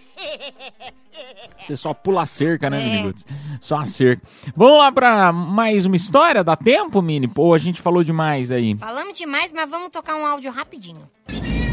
[1.58, 2.84] Você só pula a cerca, né, É.
[2.84, 3.24] Miniguts?
[3.60, 4.22] Só a cerca.
[4.56, 6.42] Vamos lá pra mais uma história?
[6.44, 7.26] Dá tempo, Mini?
[7.28, 8.76] Pô, a gente falou demais aí.
[8.76, 11.02] Falamos demais, mas vamos tocar um áudio rapidinho.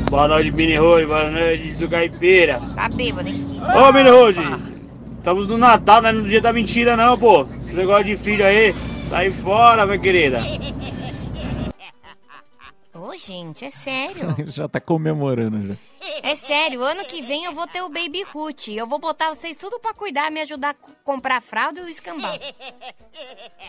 [0.10, 1.06] Boa noite, Mini Rose.
[1.08, 2.60] Boa noite, do Caipira.
[2.76, 3.42] Tá bêbado, hein?
[3.76, 4.40] Ô, Mini Rose.
[5.18, 7.42] Estamos no Natal, não é no dia da mentira, não, pô.
[7.62, 8.74] Esse negócio de filho aí,
[9.10, 10.40] sai fora, minha querida.
[13.08, 14.36] Ô, gente, é sério.
[14.48, 15.76] já tá comemorando já.
[16.24, 18.70] É sério, ano que vem eu vou ter o Baby Ruth.
[18.70, 21.88] Eu vou botar vocês tudo pra cuidar, me ajudar a co- comprar fralda e o
[21.90, 22.34] escambau.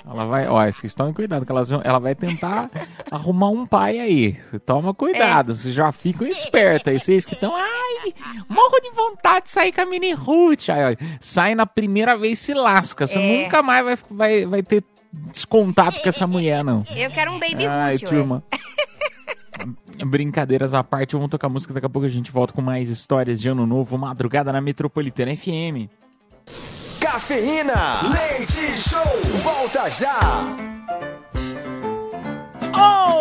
[0.07, 2.70] Ela vai, ó, vocês tomem cuidado, que elas vão- ela vai tentar
[3.11, 4.33] arrumar um pai aí.
[4.51, 6.99] Você toma cuidado, vocês já ficam espertos aí.
[7.01, 8.14] Vocês que estão, ai,
[8.49, 10.68] morro de vontade de sair com a mini Ruth.
[10.70, 13.07] Aí, ó, sai na primeira vez e se lasca.
[13.07, 13.42] Você É.
[13.44, 14.83] nunca mais vai, vai, vai ter
[15.33, 16.85] descontato com essa mulher, não.
[16.96, 18.09] Eu quero um Baby Ai, Ruth, ué.
[18.09, 18.44] turma.
[20.05, 21.73] Brincadeiras à parte, vamos tocar música.
[21.73, 23.97] Daqui a pouco a gente volta com mais histórias de ano novo.
[23.97, 25.89] Madrugada na Metropolitana FM.
[27.01, 29.03] Cafeína, leite show,
[29.43, 30.19] volta já.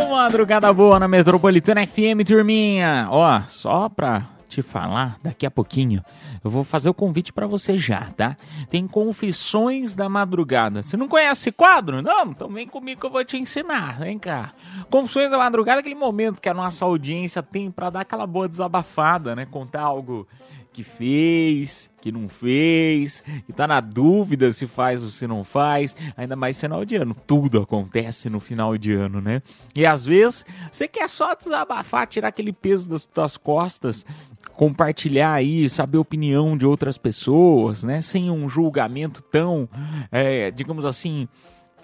[0.05, 3.07] Uma madrugada boa na Metropolitana FM, turminha.
[3.09, 6.03] Ó, só pra te falar, daqui a pouquinho
[6.43, 8.37] eu vou fazer o convite pra você já, tá?
[8.69, 10.81] Tem Confissões da Madrugada.
[10.81, 12.01] Você não conhece esse quadro?
[12.01, 12.27] Não?
[12.27, 13.99] Então vem comigo que eu vou te ensinar.
[13.99, 14.53] Vem cá.
[14.89, 18.47] Confissões da Madrugada é aquele momento que a nossa audiência tem pra dar aquela boa
[18.47, 19.45] desabafada, né?
[19.45, 20.27] Contar algo
[20.75, 25.95] que fez, que não fez, que tá na dúvida se faz ou se não faz,
[26.17, 27.15] ainda mais final de ano.
[27.25, 29.41] Tudo acontece no final de ano, né?
[29.73, 34.05] E às vezes você quer só desabafar, tirar aquele peso das tuas costas,
[34.57, 38.01] compartilhar aí, saber a opinião de outras pessoas, né?
[38.01, 39.69] Sem um julgamento tão,
[40.11, 41.25] é, digamos assim,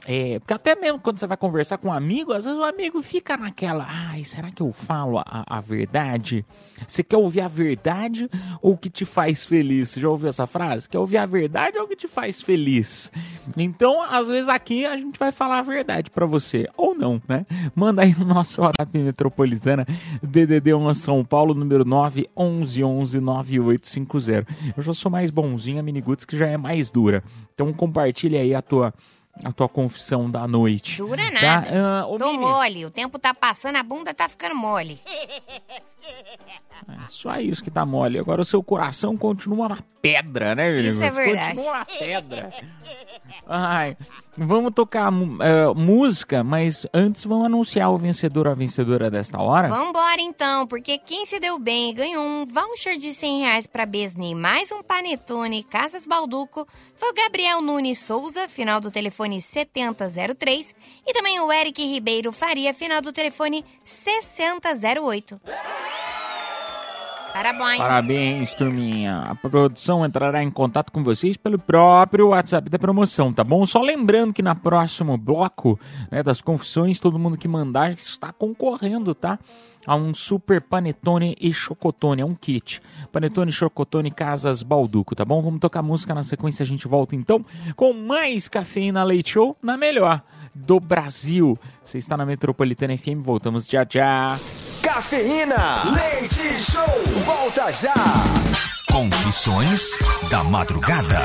[0.08, 3.02] é, porque até mesmo quando você vai conversar com um amigo, às vezes o amigo
[3.04, 6.44] fica naquela, ai, será que eu falo a, a verdade?
[6.88, 8.28] Você quer ouvir a verdade
[8.62, 9.90] ou o que te faz feliz?
[9.90, 10.90] Você já ouviu essa frase?
[10.90, 13.12] Quer ouvir a verdade ou o que te faz feliz?
[13.56, 17.46] Então, às vezes aqui a gente vai falar a verdade pra você, ou não, né?
[17.76, 19.86] Manda aí no nosso WhatsApp metropolitana,
[20.24, 24.48] DDD 1 São Paulo, número 9 11 11 9850.
[24.76, 27.24] Eu já sou mais bonzinho, a Miniguts que já é mais dura.
[27.54, 28.94] Então compartilha aí a tua
[29.44, 30.98] a tua confissão da noite.
[30.98, 31.42] Dura Tá?
[31.42, 32.02] nada.
[32.02, 32.86] Ah, ô, Tô Mimi, mole.
[32.86, 35.00] O tempo tá passando, a bunda tá ficando mole.
[36.88, 38.20] é só isso que tá mole.
[38.20, 40.76] Agora o seu coração continua uma pedra, né?
[40.76, 41.56] Isso é verdade.
[41.56, 42.54] Continua uma pedra.
[43.48, 43.98] Ai,
[44.38, 49.70] vamos tocar eh, música, mas antes vamos anunciar o vencedor ou a vencedora desta hora.
[49.70, 53.86] Vambora então, porque quem se deu bem e ganhou um voucher de 100 reais pra
[53.86, 60.76] Besni mais um panetone Casas Balduco foi o Gabriel Nunes Souza, final do telefone 7003,
[61.06, 65.42] e também o Eric Ribeiro Faria, final do telefone 6008.
[67.34, 67.78] Parabéns.
[67.78, 69.20] Parabéns, turminha.
[69.22, 73.66] A produção entrará em contato com vocês pelo próprio WhatsApp da promoção, tá bom?
[73.66, 75.80] Só lembrando que na próximo bloco
[76.12, 79.40] né, das confissões, todo mundo que mandar está concorrendo, tá?
[79.86, 82.82] A um super panetone e chocotone, é um kit.
[83.12, 85.42] Panetone, chocotone, casas, balduco, tá bom?
[85.42, 87.44] Vamos tocar música na sequência, a gente volta então
[87.76, 90.22] com mais cafeína leite show na melhor
[90.54, 91.58] do Brasil.
[91.84, 94.38] Você está na Metropolitana FM, voltamos já já.
[94.94, 96.84] Cafeína, leite show,
[97.24, 97.94] volta já.
[98.92, 99.98] Confissões
[100.30, 101.22] da Madrugada.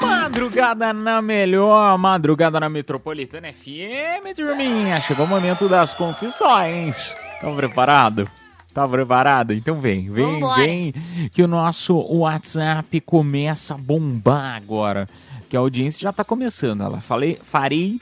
[0.00, 5.00] Madrugada na melhor, madrugada na Metropolitana FM, turminha.
[5.00, 7.16] Chegou o momento das confissões.
[7.34, 8.30] Estão preparado?
[8.72, 9.52] Tá preparado?
[9.52, 10.62] Então vem, vem, Vambora.
[10.62, 10.94] vem,
[11.32, 15.08] que o nosso WhatsApp começa a bombar agora.
[15.50, 16.82] Que a audiência já tá começando.
[16.84, 18.00] Ela falei, farei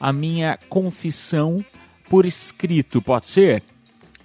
[0.00, 1.64] a minha confissão
[2.08, 3.62] por escrito, pode ser?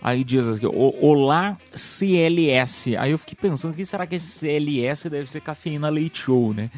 [0.02, 2.96] Aí diz aqui, "O- Olá CLS.
[2.98, 6.70] Aí eu fiquei pensando, que será que esse CLS deve ser cafeína leite show, né?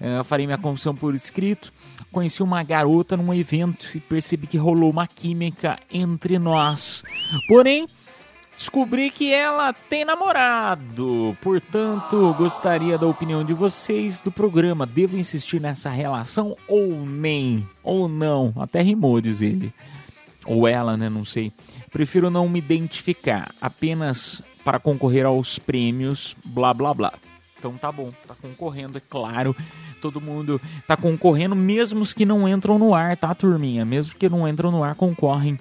[0.00, 1.72] Eh, Eu farei minha confissão por escrito.
[2.12, 7.02] Conheci uma garota num evento e percebi que rolou uma química entre nós.
[7.48, 7.88] Porém,
[8.56, 11.36] descobri que ela tem namorado.
[11.42, 14.86] Portanto, gostaria da opinião de vocês do programa.
[14.86, 17.68] Devo insistir nessa relação ou nem?
[17.82, 18.52] Ou não?
[18.56, 19.72] Até rimou, diz ele.
[20.46, 21.08] Ou ela, né?
[21.08, 21.52] Não sei.
[21.92, 27.12] Prefiro não me identificar, apenas para concorrer aos prêmios, blá blá blá.
[27.58, 29.54] Então tá bom, tá concorrendo, é claro.
[30.00, 33.84] Todo mundo tá concorrendo, mesmo os que não entram no ar, tá, turminha?
[33.84, 35.58] Mesmo que não entram no ar, concorrem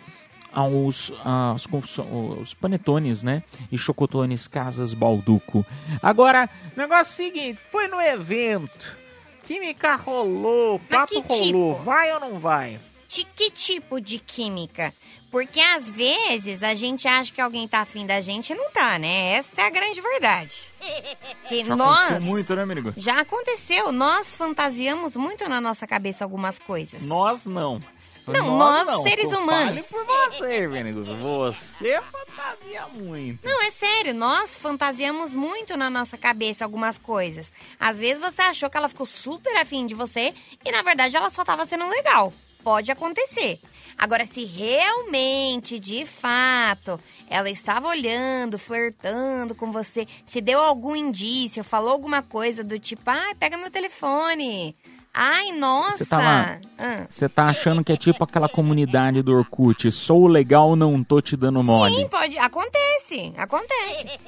[0.55, 3.43] aos, aos, confissão- os panetones, né?
[3.71, 5.65] E chocotones Casas Balduco.
[6.01, 8.97] Agora, negócio é seguinte, foi no evento,
[9.43, 11.73] química rolou, papo rolou, tipo?
[11.83, 12.79] vai ou não vai?
[13.07, 14.93] De que tipo de química?
[15.31, 18.97] Porque às vezes a gente acha que alguém tá afim da gente e não tá,
[18.97, 19.33] né?
[19.33, 20.55] Essa é a grande verdade.
[21.47, 21.97] Que Já nós.
[22.07, 22.93] aconteceu muito, né, amigo?
[22.97, 23.91] Já aconteceu.
[23.91, 27.03] Nós fantasiamos muito na nossa cabeça algumas coisas.
[27.03, 27.79] Nós não.
[28.27, 29.85] Não, nós, seres Fale humanos.
[29.87, 31.07] por você, Venegos.
[31.07, 33.45] Você fantasia muito.
[33.45, 37.51] Não, é sério, nós fantasiamos muito na nossa cabeça algumas coisas.
[37.79, 40.33] Às vezes você achou que ela ficou super afim de você
[40.63, 42.33] e na verdade ela só tava sendo legal.
[42.63, 43.59] Pode acontecer.
[43.95, 51.63] Agora, se realmente, de fato, ela estava olhando, flertando com você, se deu algum indício,
[51.63, 54.75] falou alguma coisa do tipo, ai, pega meu telefone.
[55.17, 55.99] Ai, nossa.
[55.99, 56.59] Você tá lá.
[56.77, 57.29] Ah.
[57.33, 61.63] Tá achando que é tipo aquela comunidade do Orkut, sou legal, não tô te dando
[61.63, 61.95] mole.
[61.95, 62.37] Sim, pode.
[62.37, 63.33] Acontece.
[63.37, 64.19] Acontece.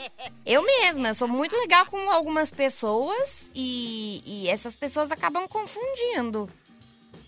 [0.46, 6.50] Eu mesma, eu sou muito legal com algumas pessoas e, e essas pessoas acabam confundindo.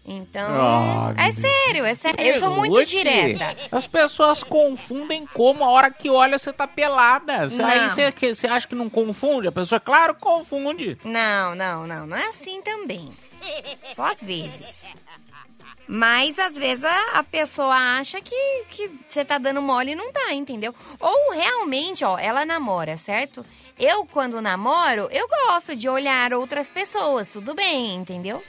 [0.05, 0.47] Então.
[0.49, 2.19] Ah, é sério, é sério.
[2.19, 3.55] Eu sou muito direta.
[3.71, 7.41] As pessoas confundem como a hora que olha você tá pelada.
[7.41, 7.89] Aí Não.
[7.89, 9.49] você, você acha que não confunde?
[9.49, 10.97] A pessoa, claro, confunde.
[11.03, 12.07] Não, não, não.
[12.07, 13.09] Não é assim também.
[13.95, 14.86] Só às vezes.
[15.88, 20.12] Mas às vezes a, a pessoa acha que, que você tá dando mole e não
[20.12, 20.73] tá, entendeu?
[20.99, 23.43] Ou realmente, ó, ela namora, certo?
[23.78, 28.43] Eu, quando namoro, eu gosto de olhar outras pessoas, tudo bem, entendeu?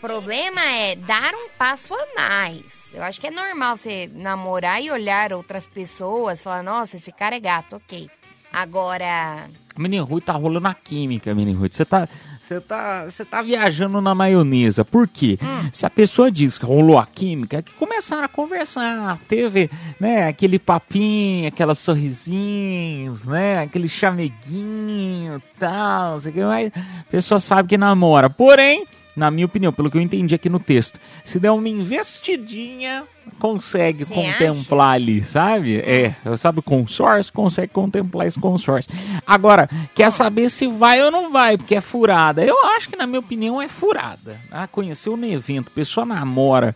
[0.00, 2.86] Problema é dar um passo a mais.
[2.92, 7.34] Eu acho que é normal você namorar e olhar outras pessoas, falar, nossa, esse cara
[7.34, 8.08] é gato, ok.
[8.52, 11.68] Agora, Menino Rui tá rolando a química, menino Rui.
[11.70, 12.08] Você tá,
[12.40, 14.84] você tá, você tá viajando na maionesa.
[14.84, 15.38] Por quê?
[15.72, 20.26] Se a pessoa diz que rolou a química, é que começaram a conversar, teve, né,
[20.26, 26.72] aquele papinho, aquelas sorrisinhos, né, aquele chameguinho, tal, sei o que mais.
[26.74, 28.28] A pessoa sabe que namora.
[28.30, 33.04] Porém, na minha opinião, pelo que eu entendi aqui no texto, se der uma investidinha,
[33.38, 35.78] consegue Cê contemplar ali, sabe?
[35.78, 38.90] É, sabe consórcio, consegue contemplar esse consórcio.
[39.26, 42.44] Agora, quer saber se vai ou não vai, porque é furada.
[42.44, 44.38] Eu acho que, na minha opinião, é furada.
[44.50, 46.74] Ah, conheceu no evento, pessoa namora.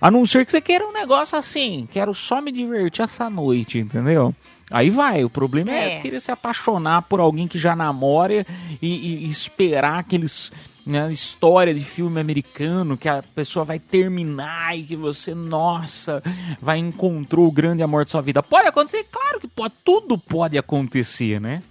[0.00, 3.78] A não ser que você queira um negócio assim, quero só me divertir essa noite,
[3.78, 4.34] entendeu?
[4.70, 6.00] Aí vai, o problema é, É.
[6.00, 8.44] querer se apaixonar por alguém que já namora e,
[8.82, 10.50] e- e esperar aqueles
[10.86, 16.22] né, história de filme americano que a pessoa vai terminar e que você, nossa,
[16.60, 18.42] vai encontrou o grande amor de sua vida.
[18.42, 19.06] Pode acontecer?
[19.10, 21.62] Claro que pode, tudo pode acontecer, né?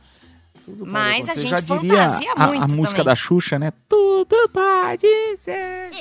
[0.65, 3.05] Tudo pode Mas a gente Já fantasia a, muito a música também.
[3.05, 3.71] da Xuxa, né?
[3.87, 5.91] Tudo pode ser.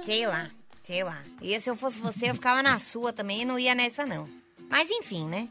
[0.02, 0.50] sei lá,
[0.82, 1.22] sei lá.
[1.40, 4.28] E se eu fosse você, eu ficava na sua também e não ia nessa, não.
[4.68, 5.48] Mas enfim, né?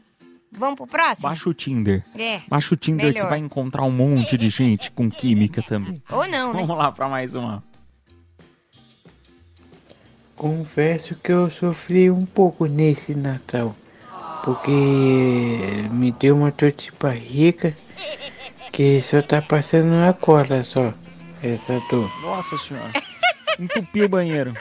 [0.52, 1.28] Vamos pro próximo?
[1.28, 2.04] Baixa o Tinder.
[2.18, 2.40] É.
[2.48, 3.30] Baixa o Tinder que você melhor.
[3.30, 6.02] vai encontrar um monte de gente com química também.
[6.10, 6.60] Ou não, né?
[6.60, 7.62] Vamos lá pra mais uma.
[10.36, 13.76] Confesso que eu sofri um pouco nesse Natal,
[14.42, 14.70] porque
[15.92, 17.76] me deu uma dor de barriga
[18.72, 20.94] que só tá passando na cola só,
[21.42, 22.10] essa dor.
[22.22, 22.90] Nossa senhora.
[23.58, 24.54] Entupiu o banheiro.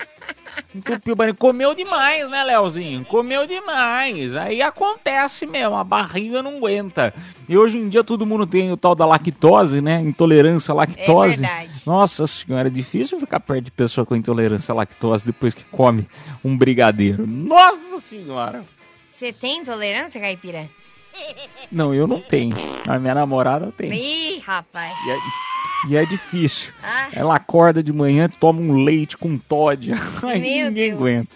[0.74, 1.38] Entupiu o banheiro.
[1.38, 3.06] Comeu demais, né, Leozinho?
[3.06, 4.36] Comeu demais.
[4.36, 7.14] Aí acontece mesmo, a barriga não aguenta.
[7.48, 10.00] E hoje em dia todo mundo tem o tal da lactose, né?
[10.02, 11.34] Intolerância à lactose.
[11.34, 11.82] É verdade.
[11.86, 16.08] Nossa senhora, é difícil ficar perto de pessoa com intolerância à lactose depois que come
[16.44, 17.26] um brigadeiro.
[17.26, 18.64] Nossa senhora.
[19.12, 20.68] Você tem intolerância, caipira?
[21.72, 22.56] Não, eu não tenho.
[22.88, 23.92] A minha namorada tem.
[23.92, 24.94] Ih, rapaz.
[25.06, 25.18] E é,
[25.88, 26.72] e é difícil.
[26.84, 27.08] Ah.
[27.14, 29.94] Ela acorda de manhã, toma um leite com Todd.
[30.24, 30.98] Aí Meu ninguém Deus.
[31.00, 31.30] aguenta.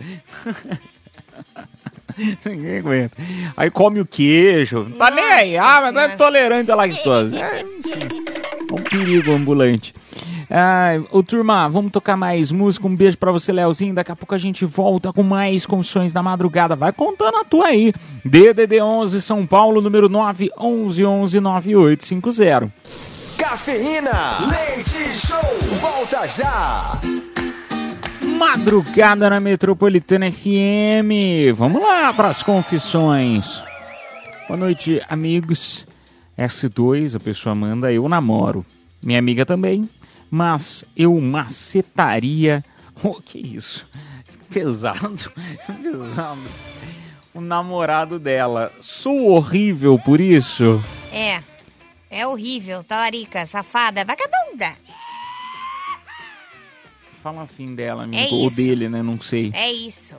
[2.45, 3.17] ninguém aguenta.
[3.55, 4.85] Aí come o queijo.
[4.97, 5.57] Tá nem aí.
[5.57, 7.35] Ah, mas não é tolerante à lactose.
[7.35, 8.25] É, enfim,
[8.69, 9.93] é um perigo ambulante.
[10.49, 12.85] Ah, ô turma, vamos tocar mais música.
[12.85, 13.95] Um beijo pra você, Leozinho.
[13.95, 16.75] Daqui a pouco a gente volta com mais confissões da madrugada.
[16.75, 17.91] Vai contando a tua aí.
[18.23, 22.71] DDD 11 São Paulo, número 9 11 11 9850.
[23.43, 26.97] Cafeína, leite show, volta já.
[28.25, 31.53] Madrugada na Metropolitana FM.
[31.53, 33.61] Vamos lá para as confissões.
[34.47, 35.85] Boa noite, amigos.
[36.37, 38.65] S2, a pessoa manda, eu namoro.
[39.01, 39.89] Minha amiga também,
[40.31, 42.63] mas eu macetaria.
[43.03, 43.85] Oh, que isso?
[44.49, 44.99] Pesado,
[45.67, 46.41] pesado.
[47.33, 48.71] O namorado dela.
[48.79, 50.81] Sou horrível por isso?
[51.11, 51.52] É.
[52.13, 54.77] É horrível, talarica, safada, vagabunda.
[57.23, 58.23] Fala assim dela, amigo.
[58.23, 59.01] É Ou dele, né?
[59.01, 59.51] Não sei.
[59.55, 60.15] É isso.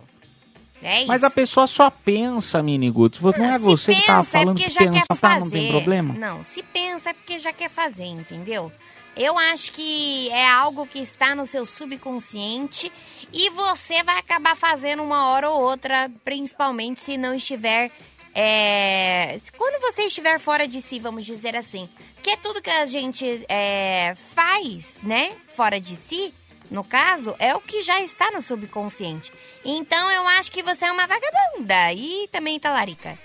[0.82, 1.06] É isso.
[1.06, 3.20] Mas a pessoa só pensa, Miniguts.
[3.20, 5.14] Não é Se você que tava pensa, é falando porque que já pensa, quer tá?
[5.14, 5.40] fazer.
[5.40, 6.14] Não tem problema?
[6.14, 8.72] Não, se pensa é porque já quer fazer, entendeu?
[9.16, 12.90] Eu acho que é algo que está no seu subconsciente
[13.32, 17.92] e você vai acabar fazendo uma hora ou outra, principalmente se não estiver.
[18.34, 21.88] É, quando você estiver fora de si, vamos dizer assim.
[22.14, 26.34] Porque tudo que a gente é, faz, né, fora de si,
[26.70, 29.32] no caso, é o que já está no subconsciente.
[29.64, 33.18] Então eu acho que você é uma vagabunda e também talarica.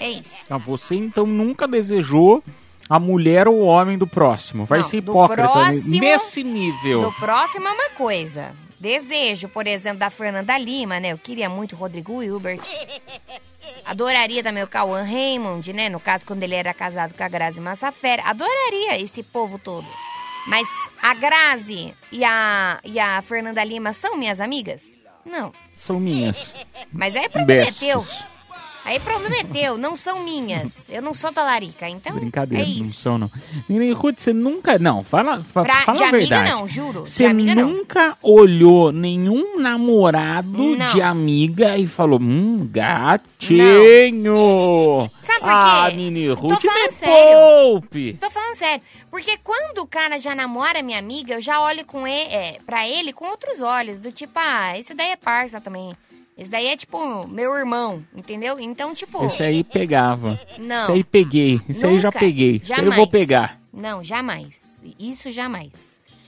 [0.00, 0.36] É isso.
[0.50, 2.42] Ah, você então nunca desejou
[2.88, 4.64] a mulher ou o homem do próximo.
[4.64, 7.02] Vai Não, ser hipócrita próximo- nesse nível.
[7.02, 8.54] Do próximo é uma coisa.
[8.84, 11.12] Desejo, por exemplo, da Fernanda Lima, né?
[11.12, 12.60] Eu queria muito o Rodrigo Hilbert.
[13.82, 15.88] Adoraria também o Cauã Raymond, né?
[15.88, 18.22] No caso, quando ele era casado com a Grazi Massafera.
[18.24, 19.88] Adoraria esse povo todo.
[20.46, 20.68] Mas
[21.00, 24.82] a Grazi e a, e a Fernanda Lima são minhas amigas?
[25.24, 25.50] Não.
[25.74, 26.52] São minhas.
[26.92, 28.00] Mas é prometeu.
[28.00, 28.33] Bestas.
[28.84, 30.76] Aí problema é teu, não são minhas.
[30.90, 33.30] Eu não sou talarica, então Brincadeira, é não são, não.
[33.94, 34.78] Ruth, você nunca.
[34.78, 36.50] Não, fala, fa- Pra- fala de a amiga verdade.
[36.50, 37.00] não, juro.
[37.06, 37.68] Você amiga não.
[37.70, 40.92] nunca olhou nenhum namorado Não.
[40.92, 45.10] de amiga e falou: Hum, gatinho!
[45.20, 45.96] Sabe por Ah, quê?
[45.96, 47.72] Mini Tô Ruth, falando me sério.
[47.72, 48.12] poupe!
[48.20, 48.82] Tô falando sério.
[49.10, 52.86] Porque quando o cara já namora minha amiga, eu já olho com ele, é, pra
[52.86, 54.00] ele com outros olhos.
[54.00, 55.96] Do tipo, ah, esse daí é parça também.
[56.36, 58.58] Esse daí é tipo meu irmão, entendeu?
[58.58, 59.24] Então, tipo.
[59.24, 60.38] Esse aí pegava.
[60.58, 60.82] Não.
[60.82, 61.60] Esse aí peguei.
[61.68, 62.56] Esse aí já peguei.
[62.56, 62.96] Esse aí eu Jamais.
[62.96, 63.60] vou pegar.
[63.72, 64.70] Não, jamais.
[64.98, 65.72] Isso jamais.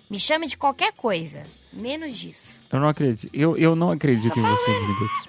[0.09, 1.43] Me chame de qualquer coisa.
[1.73, 2.61] Menos disso.
[2.73, 3.31] Eu não acredito.
[3.35, 5.29] Eu, eu não acredito em você, Mini Ruth.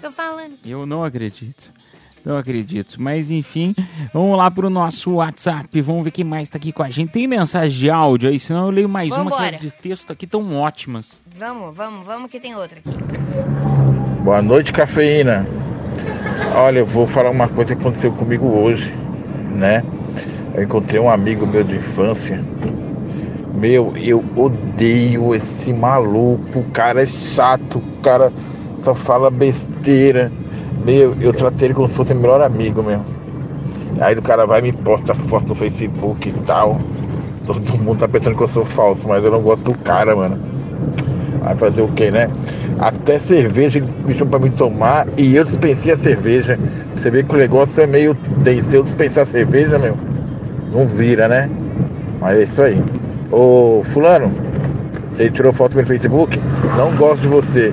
[0.00, 0.58] Tô falando.
[0.64, 1.70] Eu não acredito.
[2.24, 3.00] Não acredito.
[3.00, 3.74] Mas enfim,
[4.12, 5.80] vamos lá pro nosso WhatsApp.
[5.80, 7.10] Vamos ver quem mais tá aqui com a gente.
[7.12, 9.56] Tem mensagem de áudio aí, senão eu leio mais uma que Vambora.
[9.56, 11.18] as de texto aqui tão ótimas.
[11.26, 13.69] Vamos, vamos, vamos que tem outra aqui.
[14.30, 15.44] Boa noite, cafeína.
[16.54, 18.94] Olha, eu vou falar uma coisa que aconteceu comigo hoje,
[19.56, 19.82] né?
[20.54, 22.40] Eu encontrei um amigo meu de infância.
[23.52, 26.60] Meu, eu odeio esse maluco.
[26.60, 28.32] O cara é chato, o cara
[28.84, 30.30] só fala besteira.
[30.86, 33.00] Meu, eu tratei ele como se fosse meu melhor amigo, meu.
[34.00, 36.78] Aí o cara vai e me posta foto no Facebook e tal.
[37.48, 40.38] Todo mundo tá pensando que eu sou falso, mas eu não gosto do cara, mano.
[41.40, 42.30] Vai fazer o que, né?
[42.78, 46.58] Até cerveja ele me chamou pra me tomar e eu dispensei a cerveja.
[46.94, 48.14] Você vê que o negócio é meio
[48.44, 48.68] tenso.
[48.70, 49.96] Se eu dispensar a cerveja, meu,
[50.72, 51.50] não vira, né?
[52.20, 52.84] Mas é isso aí.
[53.32, 54.32] Ô, Fulano,
[55.12, 56.38] você tirou foto no Facebook?
[56.76, 57.72] Não gosto de você.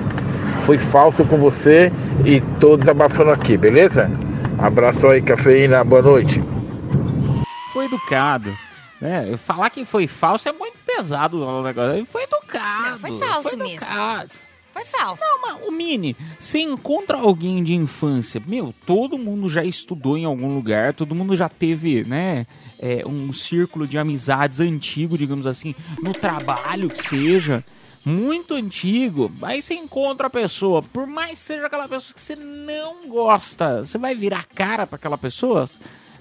[0.64, 1.92] Fui falso com você
[2.24, 4.10] e tô desabafando aqui, beleza?
[4.58, 5.84] Abraço aí, cafeína.
[5.84, 6.42] Boa noite.
[7.72, 8.52] Foi educado.
[9.00, 9.36] Né?
[9.36, 12.04] Falar que foi falso é muito pesado o negócio.
[12.06, 12.37] Foi educado.
[12.90, 13.74] Não, foi falso mesmo.
[13.74, 14.30] educado.
[14.72, 15.22] Foi falso.
[15.22, 20.24] Não, mas o Mini, você encontra alguém de infância, meu, todo mundo já estudou em
[20.24, 22.46] algum lugar, todo mundo já teve, né,
[22.78, 27.64] é, um círculo de amizades antigo, digamos assim, no trabalho que seja,
[28.04, 29.32] muito antigo.
[29.42, 33.84] Aí você encontra a pessoa, por mais que seja aquela pessoa que você não gosta,
[33.84, 35.68] você vai virar cara pra aquela pessoa,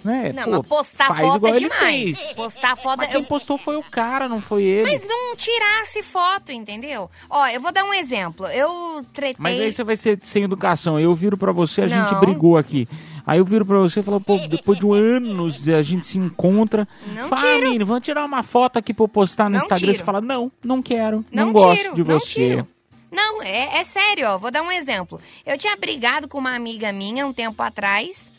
[0.03, 0.31] né?
[0.33, 2.19] Não, Pô, mas postar faz foto igual é demais.
[2.19, 2.33] fez.
[2.33, 4.89] Postar foto Mas quem postou foi o cara, não foi ele.
[4.91, 7.09] Mas não tirasse foto, entendeu?
[7.29, 8.45] Ó, eu vou dar um exemplo.
[8.47, 9.35] Eu tretei.
[9.39, 10.99] Mas aí você vai ser sem educação.
[10.99, 12.19] Eu viro pra você, a gente Não.
[12.19, 12.87] brigou aqui.
[13.25, 16.17] Aí eu viro pra você e falo, pô, depois de um anos a gente se
[16.17, 16.87] encontra.
[17.13, 17.65] Não fala, tiro.
[17.67, 19.79] menino, vamos tirar uma foto aqui pra eu postar no Não Instagram.
[19.87, 19.97] tiro.
[19.97, 22.25] Você fala, não, não quero, não, Não gosto tiro, de não você.
[22.27, 22.67] tiro.
[23.11, 24.37] Não, é, é sério, ó.
[24.37, 25.19] Vou dar um exemplo.
[25.45, 28.29] Eu tinha brigado com uma amiga minha um tempo atrás.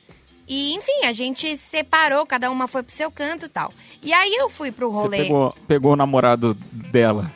[0.48, 3.72] E, enfim, a gente se separou, cada uma foi pro seu canto e tal.
[4.02, 5.18] E aí eu fui pro Você rolê.
[5.24, 7.30] pegou, pegou o namorado dela.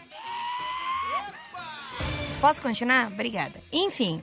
[2.41, 3.09] Posso continuar?
[3.09, 3.55] Obrigada.
[3.73, 4.23] Enfim.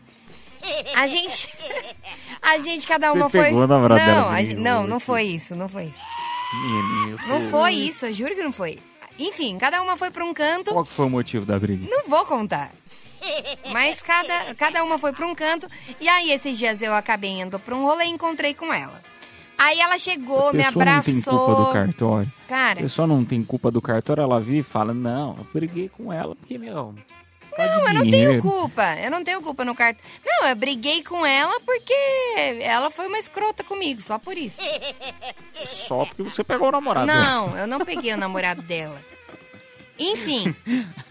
[0.96, 1.48] A gente.
[2.42, 3.48] A gente, cada uma Você foi.
[3.48, 5.06] pegou a namorada não, dela, a gente- não, não aqui.
[5.06, 6.00] foi isso, não foi isso.
[6.54, 8.80] Menino, Não foi isso, eu juro que não foi.
[9.20, 10.72] Enfim, cada uma foi pra um canto.
[10.72, 11.88] Qual que foi o motivo da briga?
[11.90, 12.72] Não vou contar.
[13.72, 15.67] Mas cada, cada uma foi pra um canto.
[15.99, 19.01] E aí, esses dias eu acabei indo pra um rolê e encontrei com ela.
[19.57, 21.45] Aí ela chegou, me pessoa não tem abraçou.
[21.45, 22.34] culpa do cartório.
[22.47, 22.80] Cara.
[22.80, 26.13] A pessoa não tem culpa do cartório, ela vive e fala, não, eu briguei com
[26.13, 26.95] ela porque, meu...
[27.57, 28.30] Não, eu não dinheiro.
[28.30, 28.95] tenho culpa.
[29.03, 30.01] Eu não tenho culpa no cartão.
[30.26, 31.93] Não, eu briguei com ela porque
[32.61, 34.61] ela foi uma escrota comigo, só por isso.
[35.65, 37.07] Só porque você pegou o namorado.
[37.07, 39.01] Não, eu não peguei o namorado dela.
[39.99, 40.55] Enfim.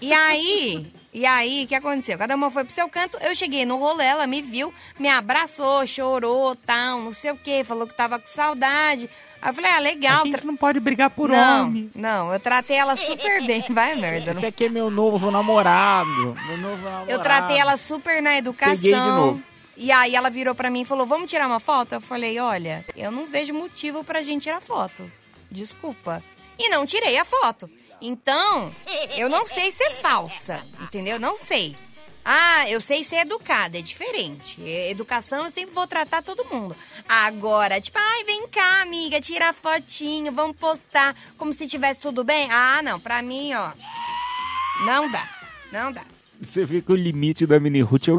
[0.00, 2.18] E aí, e aí, o que aconteceu?
[2.18, 5.86] Cada uma foi pro seu canto, eu cheguei no rolê, ela me viu, me abraçou,
[5.86, 9.08] chorou, tal, não sei o quê, falou que tava com saudade.
[9.40, 10.22] Aí eu falei, ah, legal.
[10.22, 11.90] A gente não pode brigar por não, homem.
[11.94, 13.64] Não, eu tratei ela super bem.
[13.70, 14.32] Vai, merda.
[14.32, 14.48] Esse Não...
[14.48, 16.36] aqui é meu novo namorado.
[16.46, 17.10] Meu novo namorado.
[17.10, 18.74] Eu tratei ela super na educação.
[18.74, 19.42] Peguei de novo.
[19.76, 22.84] E aí ela virou pra mim e falou: "Vamos tirar uma foto?" Eu falei: "Olha,
[22.96, 25.10] eu não vejo motivo pra gente tirar foto.
[25.48, 26.20] Desculpa."
[26.58, 27.70] E não tirei a foto.
[28.00, 28.72] Então,
[29.16, 31.18] eu não sei ser falsa, entendeu?
[31.18, 31.76] Não sei.
[32.24, 34.62] Ah, eu sei ser educada, é diferente.
[34.62, 36.76] É, Educação eu sempre vou tratar todo mundo.
[37.08, 42.22] Agora, tipo, ai, vem cá, amiga, tira a fotinho, vamos postar como se tivesse tudo
[42.22, 42.46] bem.
[42.50, 43.72] Ah, não, pra mim, ó,
[44.84, 45.26] não dá,
[45.72, 46.04] não dá.
[46.40, 48.12] Você vê que o limite da Mini Ruth é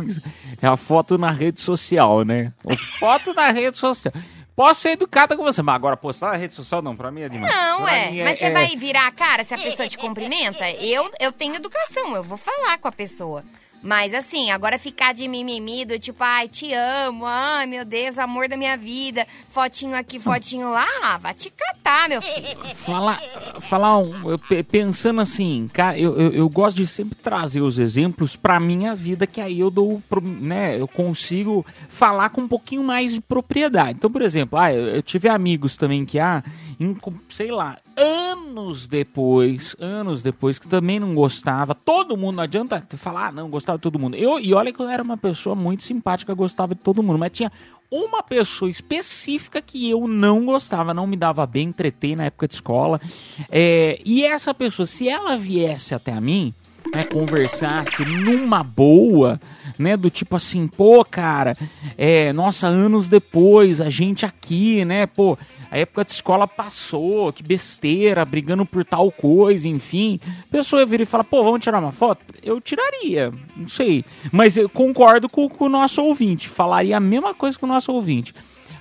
[0.62, 2.52] é a foto na rede social, né?
[2.64, 4.14] O foto na rede social.
[4.60, 7.30] Posso ser educada com você, mas agora postar na rede social não, pra mim é
[7.30, 7.56] demais.
[7.56, 8.12] Não, Pra é.
[8.12, 10.70] mim Mas você é- vai virar a cara se a pessoa te cumprimenta?
[10.72, 13.42] Eu, eu tenho educação, eu vou falar com a pessoa.
[13.82, 18.50] Mas assim, agora ficar de mimimi do tipo, ai, te amo, ai, meu Deus, amor
[18.50, 22.76] da minha vida, fotinho aqui, fotinho lá, ah, vai te catar, meu filho.
[22.76, 23.20] Falar,
[23.62, 27.80] falar um, eu pe- pensando assim, cara, eu, eu, eu gosto de sempre trazer os
[27.80, 32.84] exemplos pra minha vida, que aí eu dou, né, eu consigo falar com um pouquinho
[32.84, 33.92] mais de propriedade.
[33.94, 36.44] Então, por exemplo, ah, eu, eu tive amigos também que, ah,
[36.80, 36.96] em,
[37.30, 43.28] sei lá, anos depois, anos depois, que também não gostava, todo mundo, não adianta falar,
[43.28, 44.16] ah, não, gostava de todo mundo.
[44.16, 47.32] Eu, e olha que eu era uma pessoa muito simpática, gostava de todo mundo, mas
[47.32, 47.52] tinha
[47.92, 52.54] uma pessoa específica que eu não gostava, não me dava bem, tretei na época de
[52.56, 53.02] escola.
[53.50, 56.54] É, e essa pessoa, se ela viesse até a mim,
[56.94, 59.40] né, conversasse numa boa,
[59.78, 61.56] né, do tipo assim, pô, cara,
[61.98, 65.38] é, nossa, anos depois, a gente aqui, né, pô,
[65.72, 70.20] a época de escola passou, que besteira, brigando por tal coisa, enfim.
[70.48, 72.22] A pessoa vira e fala, pô, vamos tirar uma foto?
[72.42, 74.04] Eu tiraria, não sei.
[74.32, 77.92] Mas eu concordo com, com o nosso ouvinte, falaria a mesma coisa que o nosso
[77.92, 78.34] ouvinte.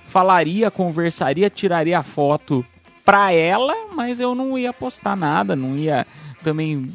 [0.05, 2.65] Falaria, conversaria, tiraria a foto
[3.05, 6.07] pra ela, mas eu não ia postar nada, não ia
[6.43, 6.91] também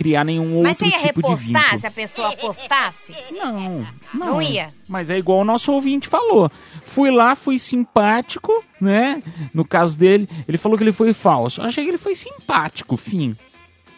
[0.00, 3.14] criar nenhum outro Mas você ia tipo de repostar se a pessoa postasse?
[3.32, 4.72] Não, Não ia?
[4.88, 6.50] Mas é igual o nosso ouvinte falou.
[6.86, 9.22] Fui lá, fui simpático, né?
[9.52, 11.60] No caso dele, ele falou que ele foi falso.
[11.60, 13.36] Achei que ele foi simpático, fim.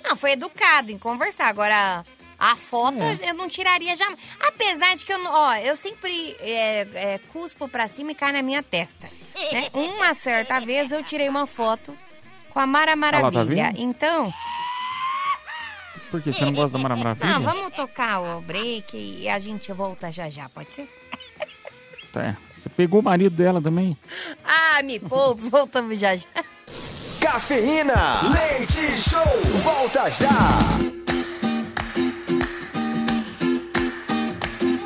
[0.05, 1.47] Não, foi educado em conversar.
[1.47, 2.05] Agora,
[2.37, 3.31] a foto É.
[3.31, 4.19] eu não tiraria jamais.
[4.45, 8.33] Apesar de que eu, não- ó, eu sempre é, é, cuspo pra cima e cai
[8.33, 9.09] na minha testa.
[9.53, 9.69] né?
[9.73, 11.97] Uma certa vez eu tirei uma foto
[12.51, 13.67] com a Mara tá Maravilha.
[13.73, 13.81] vendo?
[13.81, 14.35] então,
[16.13, 17.27] Por que você não gosta da Mara Maravilha?
[17.33, 20.87] não, vamos tocar o break e a gente volta já já, pode ser?
[22.13, 23.97] Tá, Você pegou o marido dela também?
[24.45, 26.29] Ah, me poupe, voltamos já já.
[27.19, 27.95] Cafeína,
[28.31, 29.25] leite show,
[29.63, 30.29] volta já.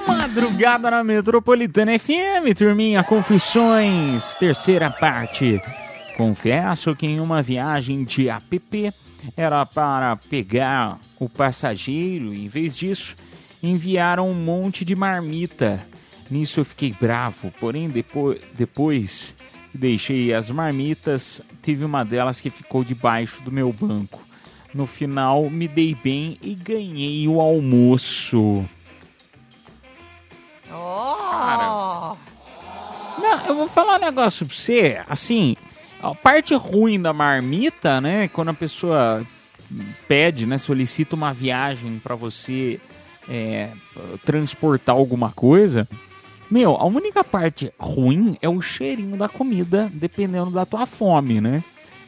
[0.07, 5.61] Madrugada na Metropolitana FM, turminha, confissões, terceira parte.
[6.16, 8.95] Confesso que em uma viagem de app
[9.37, 13.16] era para pegar o passageiro, em vez disso,
[13.62, 15.87] enviaram um monte de marmita.
[16.31, 19.35] Nisso eu fiquei bravo, porém depois, depois
[19.70, 24.20] que deixei as marmitas, teve uma delas que ficou debaixo do meu banco.
[24.74, 28.68] No final, me dei bem e ganhei o almoço.
[30.70, 32.16] Oh!
[33.18, 35.57] Não, eu vou falar um negócio pra você, assim,
[36.03, 39.26] a parte ruim da marmita, né, quando a pessoa
[40.07, 42.80] pede, né, solicita uma viagem pra você
[43.28, 43.70] é,
[44.24, 45.88] transportar alguma coisa,
[46.51, 51.62] meu, a única parte ruim é o cheirinho da comida, dependendo da tua fome, né?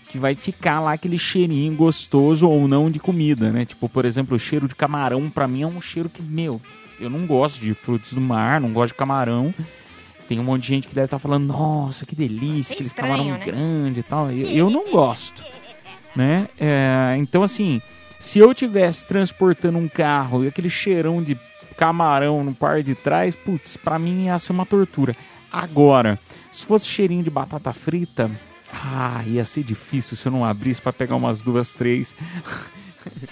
[0.09, 3.65] Que vai ficar lá aquele cheirinho gostoso ou não de comida, né?
[3.65, 6.61] Tipo, por exemplo, o cheiro de camarão, pra mim é um cheiro que, meu,
[7.01, 9.53] eu não gosto de frutos do mar, não gosto de camarão.
[10.29, 13.39] Tem um monte de gente que deve estar falando, nossa, que delícia, aquele estranho, camarão
[13.39, 13.45] né?
[13.47, 14.31] grande e tal.
[14.31, 15.43] Eu, eu não gosto,
[16.15, 16.49] né?
[16.61, 17.81] É, então, assim,
[18.21, 21.39] se eu tivesse transportando um carro e aquele cheirão de
[21.79, 25.17] camarão no par de trás, putz, pra mim ia ser uma tortura.
[25.51, 26.19] Agora,
[26.53, 28.31] se fosse cheirinho de batata frita,
[28.71, 32.15] ah, ia ser difícil se eu não abrisse pra pegar umas duas, três.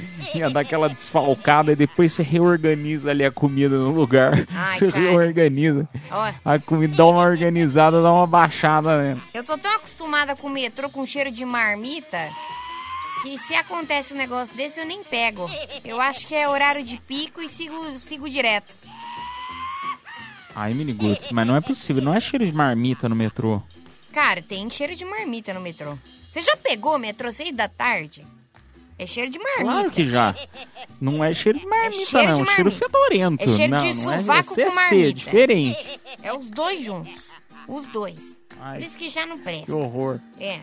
[0.34, 4.46] ia dar aquela desfalcada e depois você reorganiza ali a comida no lugar.
[4.52, 5.02] Ai, você cara.
[5.02, 5.88] reorganiza.
[6.10, 9.20] Ó, A comida dá uma organizada, dá uma baixada, né?
[9.34, 12.30] eu tô tão acostumada com o metrô com cheiro de marmita
[13.22, 15.50] que se acontece um negócio desse eu nem pego.
[15.84, 18.76] Eu acho que é horário de pico e sigo, sigo direto.
[20.54, 23.62] Ai, miniguts, mas não é possível, não é cheiro de marmita no metrô.
[24.12, 25.98] Cara, tem cheiro de marmita no metrô.
[26.30, 28.26] Você já pegou o metrô seis da tarde?
[28.98, 29.64] É cheiro de marmita.
[29.72, 30.34] Claro que já.
[31.00, 32.36] Não é cheiro de marmita, cheiro não.
[32.36, 32.86] de É cheiro marmita.
[32.86, 33.44] fedorento.
[33.44, 35.12] É cheiro não, de não é sovaco CC, com marmita.
[35.12, 36.00] diferente.
[36.22, 37.22] É os dois juntos.
[37.68, 38.40] Os dois.
[38.58, 39.66] Ai, Por isso que já não presta.
[39.66, 40.18] Que horror.
[40.40, 40.60] É.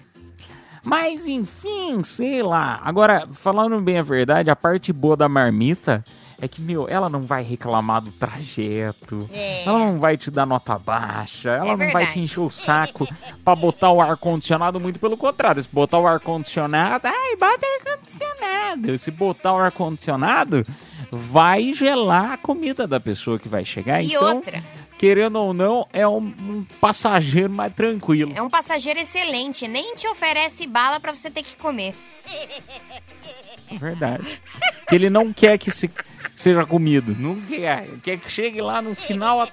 [0.83, 2.81] Mas enfim, sei lá.
[2.83, 6.03] Agora, falando bem a verdade, a parte boa da marmita
[6.43, 9.29] é que, meu, ela não vai reclamar do trajeto.
[9.31, 9.63] É.
[9.63, 11.51] Ela não vai te dar nota baixa.
[11.51, 13.07] Ela não vai te encher o saco
[13.45, 14.77] pra botar o ar-condicionado.
[14.77, 15.63] Muito pelo contrário.
[15.63, 18.97] Se botar o ar-condicionado, ai, bota ar-condicionado.
[18.97, 20.65] Se botar o ar-condicionado,
[21.09, 24.03] vai gelar a comida da pessoa que vai chegar.
[24.03, 24.61] E então, outra.
[24.99, 28.33] querendo ou não, é um, um passageiro mais tranquilo.
[28.35, 29.65] É um passageiro excelente.
[29.65, 31.95] Nem te oferece bala pra você ter que comer.
[33.79, 34.41] Verdade.
[34.87, 35.89] que ele não quer que se,
[36.35, 37.15] seja comido.
[37.17, 37.87] Não quer.
[38.01, 39.47] Quer que chegue lá no final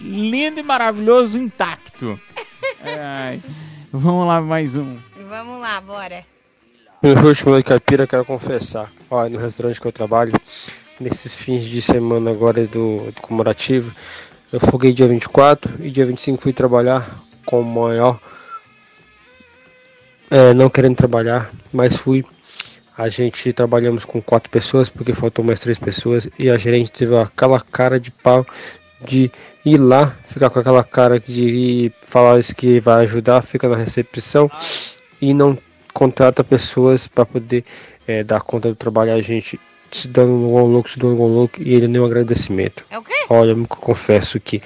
[0.00, 2.18] lindo e maravilhoso, intacto.
[2.82, 3.42] Ai,
[3.92, 4.96] vamos lá, mais um.
[5.28, 6.24] Vamos lá, bora.
[7.02, 8.90] No último de Capira, quero confessar.
[9.10, 10.32] Ó, no restaurante que eu trabalho,
[10.98, 13.94] nesses fins de semana agora do, do comemorativo.
[14.52, 18.18] Eu foguei dia 24 e dia 25 fui trabalhar com o maior.
[20.30, 22.24] É, não querendo trabalhar, mas fui.
[22.96, 27.16] A gente trabalhamos com quatro pessoas, porque faltou mais três pessoas, e a gerente teve
[27.16, 28.46] aquela cara de pau
[29.04, 29.30] de
[29.64, 34.50] ir lá, ficar com aquela cara de falar isso que vai ajudar, fica na recepção
[35.20, 35.58] e não
[35.92, 37.64] contrata pessoas para poder
[38.06, 39.12] é, dar conta do trabalho.
[39.12, 42.04] A gente se dando um igual louco, se dando igual louco e ele nem um
[42.04, 42.84] agradecimento.
[42.90, 43.14] É o quê?
[43.28, 44.62] Olha, eu confesso que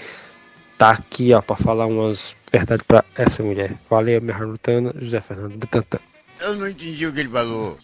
[0.77, 3.77] tá aqui, ó, para falar umas verdades para essa mulher.
[3.89, 5.99] Valeu, minha Lutana, José Fernando Butantan.
[6.41, 7.79] Eu não entendi o que ele falou.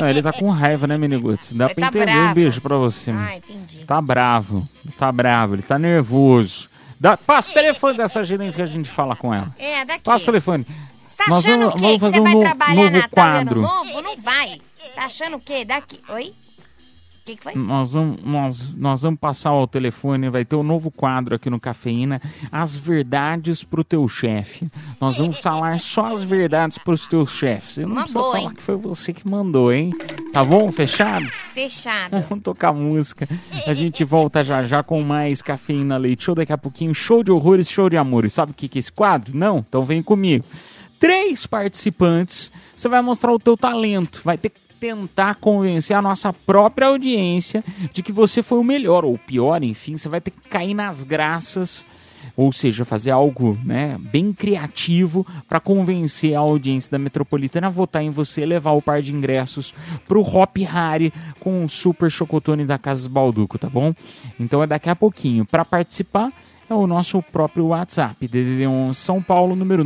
[0.00, 1.52] Não, ele tá com raiva, né, Miniguts?
[1.52, 2.04] Dá Ele pra tá entender.
[2.12, 2.30] bravo.
[2.30, 3.10] Um beijo pra você.
[3.10, 3.84] Ah, entendi.
[3.84, 4.68] Tá bravo.
[4.98, 5.54] Tá bravo.
[5.54, 6.68] Ele tá nervoso.
[7.00, 9.54] Dá, passa o telefone dessa gerente que a gente fala com ela.
[9.58, 10.00] É, daqui.
[10.02, 10.66] Passa o telefone.
[11.08, 11.82] Você tá Nós achando vamos- o quê?
[11.82, 13.60] vamos Que fazer você um vai no- trabalhar novo e quadro.
[13.60, 14.02] Novo?
[14.02, 14.60] Não vai.
[14.94, 15.64] Tá achando o quê?
[15.64, 16.00] Daqui.
[16.08, 16.32] Oi?
[17.28, 17.58] Que, que?
[17.58, 21.60] Nós vamos, nós, nós vamos passar ao telefone, vai ter um novo quadro aqui no
[21.60, 24.66] Cafeína, as verdades pro teu chefe.
[24.98, 27.76] Nós vamos falar só as verdades pros teus chefes.
[27.76, 28.56] Não Uma precisa boa, falar hein?
[28.56, 29.92] que foi você que mandou, hein?
[30.32, 30.72] Tá bom?
[30.72, 31.26] Fechado?
[31.50, 32.18] Fechado.
[32.30, 33.28] Vamos tocar música.
[33.66, 36.34] A gente volta já já com mais Cafeína Leite Show.
[36.34, 38.32] Daqui a pouquinho, show de horrores, show de amores.
[38.32, 39.36] Sabe o que que é esse quadro?
[39.36, 39.58] Não?
[39.68, 40.46] Então vem comigo.
[40.98, 42.50] Três participantes.
[42.74, 44.22] Você vai mostrar o teu talento.
[44.24, 49.14] Vai ter tentar convencer a nossa própria audiência de que você foi o melhor ou
[49.14, 49.96] o pior, enfim.
[49.96, 51.84] Você vai ter que cair nas graças
[52.38, 58.00] ou seja, fazer algo né, bem criativo para convencer a audiência da Metropolitana a votar
[58.00, 59.74] em você levar o par de ingressos
[60.06, 63.92] para o Hop Harry com o Super Chocotone da Casas Balduco, tá bom?
[64.38, 65.44] Então é daqui a pouquinho.
[65.44, 66.32] Para participar,
[66.70, 69.82] é o nosso próprio WhatsApp, DDD1 São Paulo, número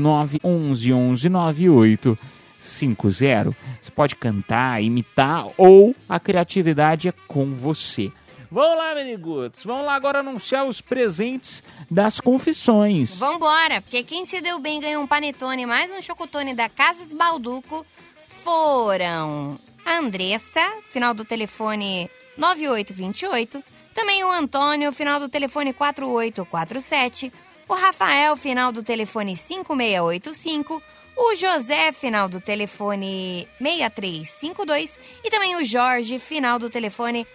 [2.63, 3.57] 9119850.
[3.81, 8.13] Você pode cantar, imitar ou a criatividade é com você.
[8.51, 9.65] Vamos lá, Meniguts.
[9.65, 13.19] Vamos lá agora anunciar os presentes das confissões.
[13.19, 17.87] Vambora, porque quem se deu bem ganhou um panetone mais um chocotone da Casas Balduco
[18.29, 23.63] foram a Andressa, final do telefone 9828,
[23.95, 27.33] também o Antônio, final do telefone 4847,
[27.73, 30.83] o Rafael, final do telefone 5685,
[31.17, 37.27] o José, final do telefone 6352 e também o Jorge, final do telefone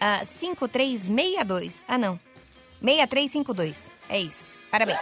[0.00, 1.84] ah, 5362.
[1.86, 2.18] Ah, não.
[2.82, 3.90] 6352.
[4.08, 4.60] É isso.
[4.70, 4.98] Parabéns.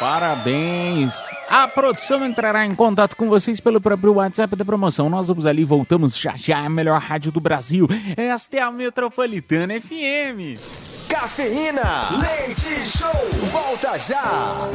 [0.00, 1.14] Parabéns!
[1.48, 5.08] A produção entrará em contato com vocês pelo próprio WhatsApp da promoção.
[5.08, 7.86] Nós vamos ali, voltamos já já, a melhor rádio do Brasil.
[8.16, 10.91] Esta é a Metropolitana FM.
[11.12, 13.10] Cafeína, leite show,
[13.42, 14.70] volta já.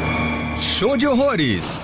[0.61, 1.81] Show de horrores.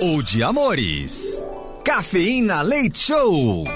[0.00, 1.44] Ou de amores.
[1.84, 3.66] Cafeína Leite Show.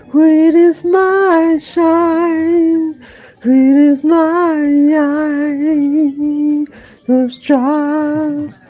[0.10, 2.96] sweet is my shine,
[3.42, 4.62] sweet is my
[4.98, 6.66] eye.
[7.06, 8.64] Who's trust,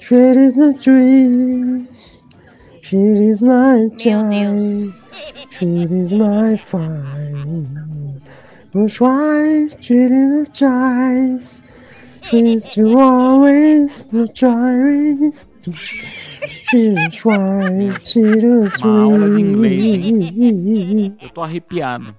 [0.00, 1.88] sweet is the tree,
[2.86, 4.94] sweet is my child,
[5.50, 8.22] sweet is my fine.
[8.72, 11.60] Who's wise, sweet is skies.
[12.22, 15.46] She's to always the choice.
[17.24, 18.16] Wise,
[18.84, 21.12] Uma aula de inglês.
[21.20, 22.14] Eu tô arrepiado.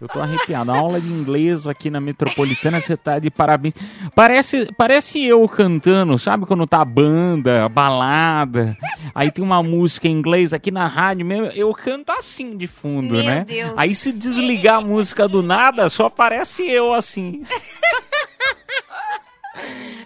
[0.00, 0.70] Eu tô arrepiado.
[0.70, 3.74] A aula de inglês aqui na Metropolitana, você tá de parabéns.
[4.14, 6.46] Parece, parece eu cantando, sabe?
[6.46, 8.76] Quando tá a banda, a balada,
[9.12, 11.46] aí tem uma música em inglês aqui na rádio mesmo.
[11.46, 13.44] Eu canto assim de fundo, Meu né?
[13.44, 13.72] Deus.
[13.76, 17.42] Aí se desligar a música do nada, só aparece eu assim.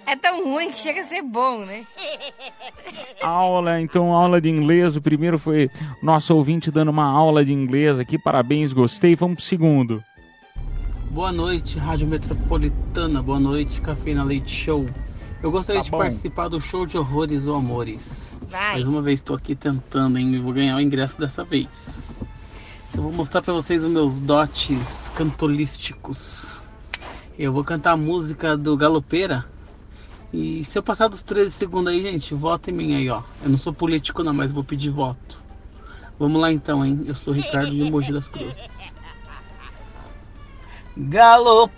[0.07, 1.85] É tão ruim que chega a ser bom, né?
[3.23, 4.97] Aula, então, aula de inglês.
[4.97, 5.71] O primeiro foi
[6.03, 8.19] nosso ouvinte dando uma aula de inglês aqui.
[8.19, 9.15] Parabéns, gostei.
[9.15, 10.03] Vamos pro segundo.
[11.11, 13.23] Boa noite, Rádio Metropolitana.
[13.23, 14.87] Boa noite, Cafeína Leite Show.
[15.43, 15.99] Eu gostaria Tá de bom.
[15.99, 18.37] participar do show de horrores ou amores.
[18.51, 18.73] Vai.
[18.73, 20.35] Mais uma vez estou aqui tentando, hein?
[20.35, 22.03] Eu vou ganhar o ingresso dessa vez.
[22.95, 26.59] Eu vou mostrar pra vocês os meus dotes cantolísticos.
[27.39, 29.45] Eu vou cantar a música do Galopeira.
[30.33, 33.23] E se eu passar dos 13 segundos aí, gente, vota em mim aí, ó.
[33.43, 35.43] Eu não sou político não, mas vou pedir voto.
[36.19, 37.03] Vamos lá então, hein?
[37.07, 38.55] Eu sou Ricardo de Mogi das Cruzes.
[41.45, 41.69] Vou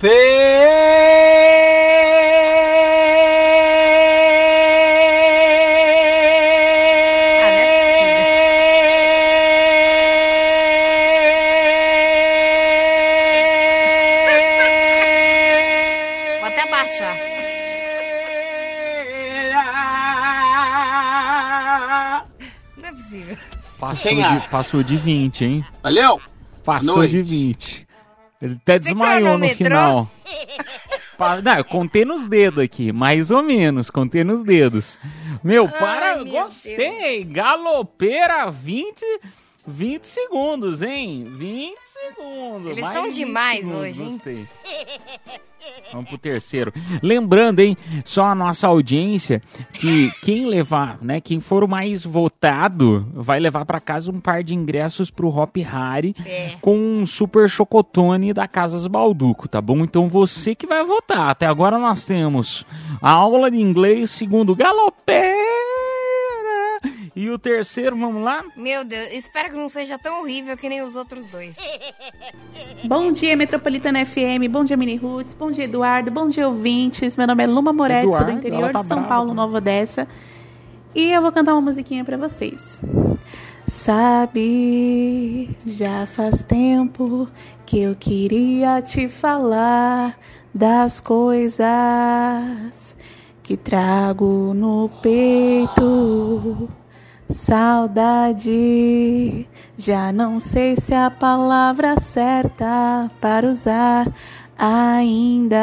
[23.88, 24.40] Passou Quem de, é?
[24.50, 25.64] passou de 20, hein?
[25.82, 26.20] Valeu!
[26.64, 27.12] Passou Noite.
[27.12, 27.86] de 20.
[28.40, 30.10] Ele até desmaiou no final.
[31.42, 34.98] Não, eu contei nos dedos aqui, mais ou menos, contei nos dedos.
[35.44, 37.24] Meu, para, gostei.
[37.24, 39.02] Galopeira 20,
[39.66, 41.24] 20 segundos, hein?
[41.36, 42.70] 20 segundos.
[42.70, 44.10] Eles 20 demais segundos, hoje, hein?
[44.12, 44.48] Gostei.
[45.92, 46.72] Vamos pro terceiro.
[47.02, 49.42] Lembrando, hein, só a nossa audiência,
[49.72, 54.42] que quem levar, né, quem for o mais votado, vai levar pra casa um par
[54.42, 56.14] de ingressos pro Hop Harry
[56.60, 59.78] com um super chocotone da Casas Balduco, tá bom?
[59.78, 61.30] Então você que vai votar.
[61.30, 62.66] Até agora nós temos
[63.00, 65.63] a aula de inglês segundo Galopeira.
[67.16, 68.42] E o terceiro, vamos lá?
[68.56, 71.56] Meu Deus, espero que não seja tão horrível que nem os outros dois.
[72.84, 74.50] Bom dia, Metropolitana FM.
[74.50, 75.32] Bom dia, Mini Roots.
[75.32, 76.10] Bom dia, Eduardo.
[76.10, 77.16] Bom dia, ouvintes.
[77.16, 79.14] Meu nome é Luma Moretti, sou do Eduardo, interior tá de São brava.
[79.14, 80.08] Paulo, Nova Odessa.
[80.92, 82.82] E eu vou cantar uma musiquinha pra vocês.
[83.66, 87.28] Sabe, já faz tempo
[87.64, 90.18] que eu queria te falar
[90.52, 91.64] das coisas
[93.42, 96.68] que trago no peito.
[97.34, 98.46] Saudade,
[99.76, 104.06] já não sei se é a palavra certa para usar
[104.56, 105.58] ainda.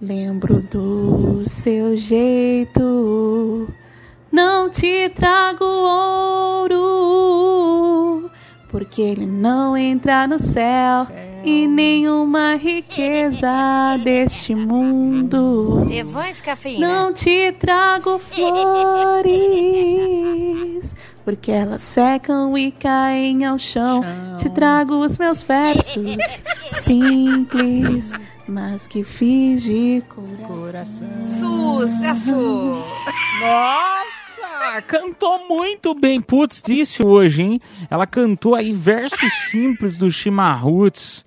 [0.00, 3.68] Lembro do seu jeito.
[4.30, 5.64] Não te trago
[6.68, 6.70] ouro,
[8.70, 11.08] porque ele não entra no céu
[11.44, 15.86] e nenhuma riqueza deste mundo.
[15.90, 16.86] Evans Cafeína.
[16.86, 18.18] Não te trago
[19.28, 24.02] flores, porque elas secam e caem ao chão.
[24.38, 26.42] Te trago os meus versos
[26.80, 28.12] simples,
[28.46, 30.02] mas que fiz de
[30.46, 31.08] coração.
[31.22, 32.84] Sucesso!
[33.40, 36.20] Nossa, cantou muito bem.
[36.20, 37.60] Putz, disse hoje, hein?
[37.90, 41.24] Ela cantou aí versos simples do Chimarruts.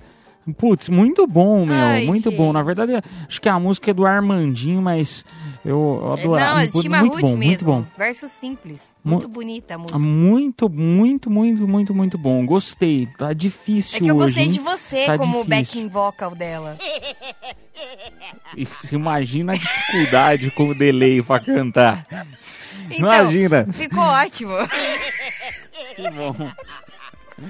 [0.57, 1.75] Putz, muito bom, meu.
[1.75, 2.51] Ai, muito bom.
[2.51, 2.93] Na verdade,
[3.27, 5.23] acho que a música é do Armandinho, mas
[5.63, 6.39] eu, adoro.
[6.43, 7.37] Não, muito, Chima muito bom, mesmo.
[7.45, 7.85] muito bom.
[7.97, 8.81] Verso simples.
[9.03, 9.99] Mu- Muito bonita a música.
[9.99, 12.45] Muito, muito, muito, muito, muito bom.
[12.45, 13.07] Gostei.
[13.17, 15.49] Tá difícil É que eu hoje, gostei de você Tá como difícil.
[15.49, 16.77] backing vocal dela.
[18.69, 22.05] Você imagina a dificuldade com o delay pra cantar.
[22.89, 23.67] Então, imagina.
[23.71, 24.53] Ficou ótimo.
[25.95, 26.35] Que bom.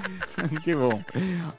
[0.62, 1.00] que bom.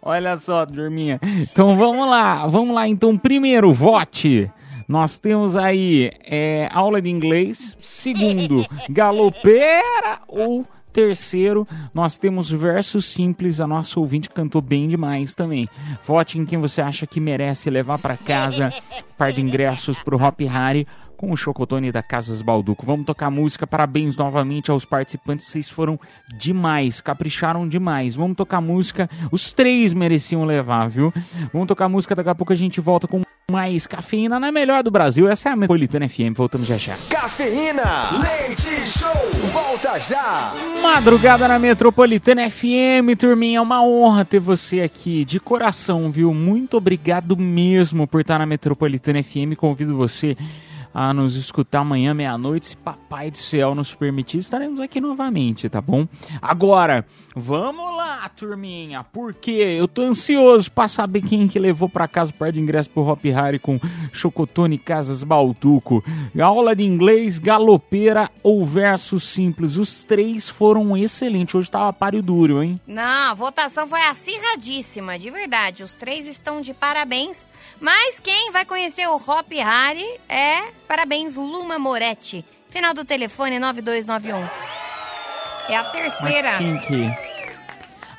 [0.02, 1.20] Olha só, turminha.
[1.24, 2.88] Então vamos lá, vamos lá.
[2.88, 4.52] Então, primeiro, vote.
[4.88, 7.76] Nós temos aí é, aula de inglês.
[7.82, 10.20] Segundo, galopeira.
[10.28, 13.60] Ou terceiro, nós temos versos simples.
[13.60, 15.68] A nossa ouvinte cantou bem demais também.
[16.06, 18.72] Vote em quem você acha que merece levar para casa.
[19.18, 20.88] Par de ingressos pro Hop Harry
[21.24, 22.86] com o Chocotone da Casas Balduco.
[22.86, 23.66] Vamos tocar música.
[23.66, 25.46] Parabéns novamente aos participantes.
[25.46, 25.98] Vocês foram
[26.38, 28.14] demais, capricharam demais.
[28.14, 29.10] Vamos tocar música.
[29.32, 31.14] Os três mereciam levar, viu?
[31.54, 32.14] Vamos tocar música.
[32.14, 35.30] Daqui a pouco a gente volta com mais cafeína na melhor do Brasil.
[35.30, 36.36] Essa é a Metropolitana FM.
[36.36, 36.96] Voltamos já já.
[37.10, 37.84] Cafeína,
[38.20, 39.12] leite show,
[39.46, 40.54] volta já.
[40.82, 43.60] Madrugada na Metropolitana FM, turminha.
[43.60, 46.34] É uma honra ter você aqui de coração, viu?
[46.34, 49.56] Muito obrigado mesmo por estar na Metropolitana FM.
[49.56, 50.36] Convido você
[50.94, 52.68] a nos escutar amanhã, meia-noite.
[52.68, 56.08] Se Papai do Céu nos permitir, estaremos aqui novamente, tá bom?
[56.42, 62.32] Agora, vamos lá, turminha, porque eu tô ansioso pra saber quem que levou pra casa
[62.32, 63.80] o par de ingresso pro Hop Harry com
[64.12, 66.04] Chocotone Casas Balduco.
[66.40, 69.78] Aula de inglês, galopeira ou verso simples.
[69.78, 71.56] Os três foram excelentes.
[71.56, 72.80] Hoje tava páreo duro, hein?
[72.86, 75.84] Não, a votação foi acirradíssima, de verdade.
[75.84, 77.48] Os três estão de parabéns.
[77.80, 82.44] Mas quem vai conhecer o Hop Harry é Parabéns, Luma Moretti.
[82.70, 84.44] Final do telefone 9291.
[85.70, 86.60] É a terceira.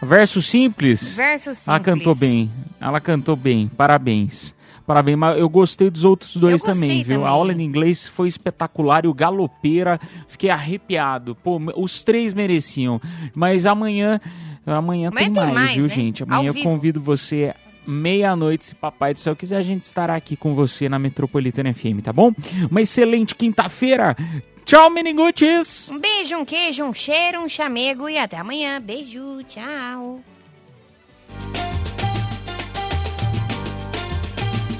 [0.02, 1.14] Verso simples.
[1.14, 1.68] Verso simples.
[1.68, 2.50] Ela cantou bem.
[2.80, 3.68] Ela cantou bem.
[3.68, 4.54] Parabéns.
[4.86, 7.16] Parabéns, mas eu gostei dos outros dois também, viu?
[7.16, 7.26] também.
[7.26, 9.98] A aula de inglês foi espetacular e o galopeira,
[10.28, 11.34] fiquei arrepiado.
[11.36, 13.00] Pô, os três mereciam.
[13.34, 14.20] Mas amanhã,
[14.66, 15.88] amanhã tem, Amanhã tem mais, mais, viu, né?
[15.88, 16.22] gente?
[16.22, 16.68] Ao Amanhã eu vivo.
[16.68, 17.54] convido você
[17.86, 22.02] meia-noite, se papai do céu quiser, a gente estará aqui com você na Metropolitana FM,
[22.02, 22.32] tá bom?
[22.70, 24.16] Uma excelente quinta-feira.
[24.64, 25.90] Tchau, menigutes!
[25.90, 28.80] Um beijo, um queijo, um cheiro, um chamego e até amanhã.
[28.80, 30.20] Beijo, tchau.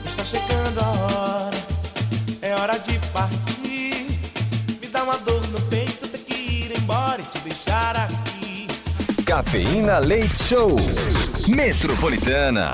[0.04, 1.64] Está chegando a hora,
[2.40, 4.06] é hora de partir.
[4.80, 8.66] Me dá uma dor no peito, ter que ir embora e te deixar aqui.
[9.26, 10.76] Cafeína Leite Show.
[11.46, 12.72] Metropolitana.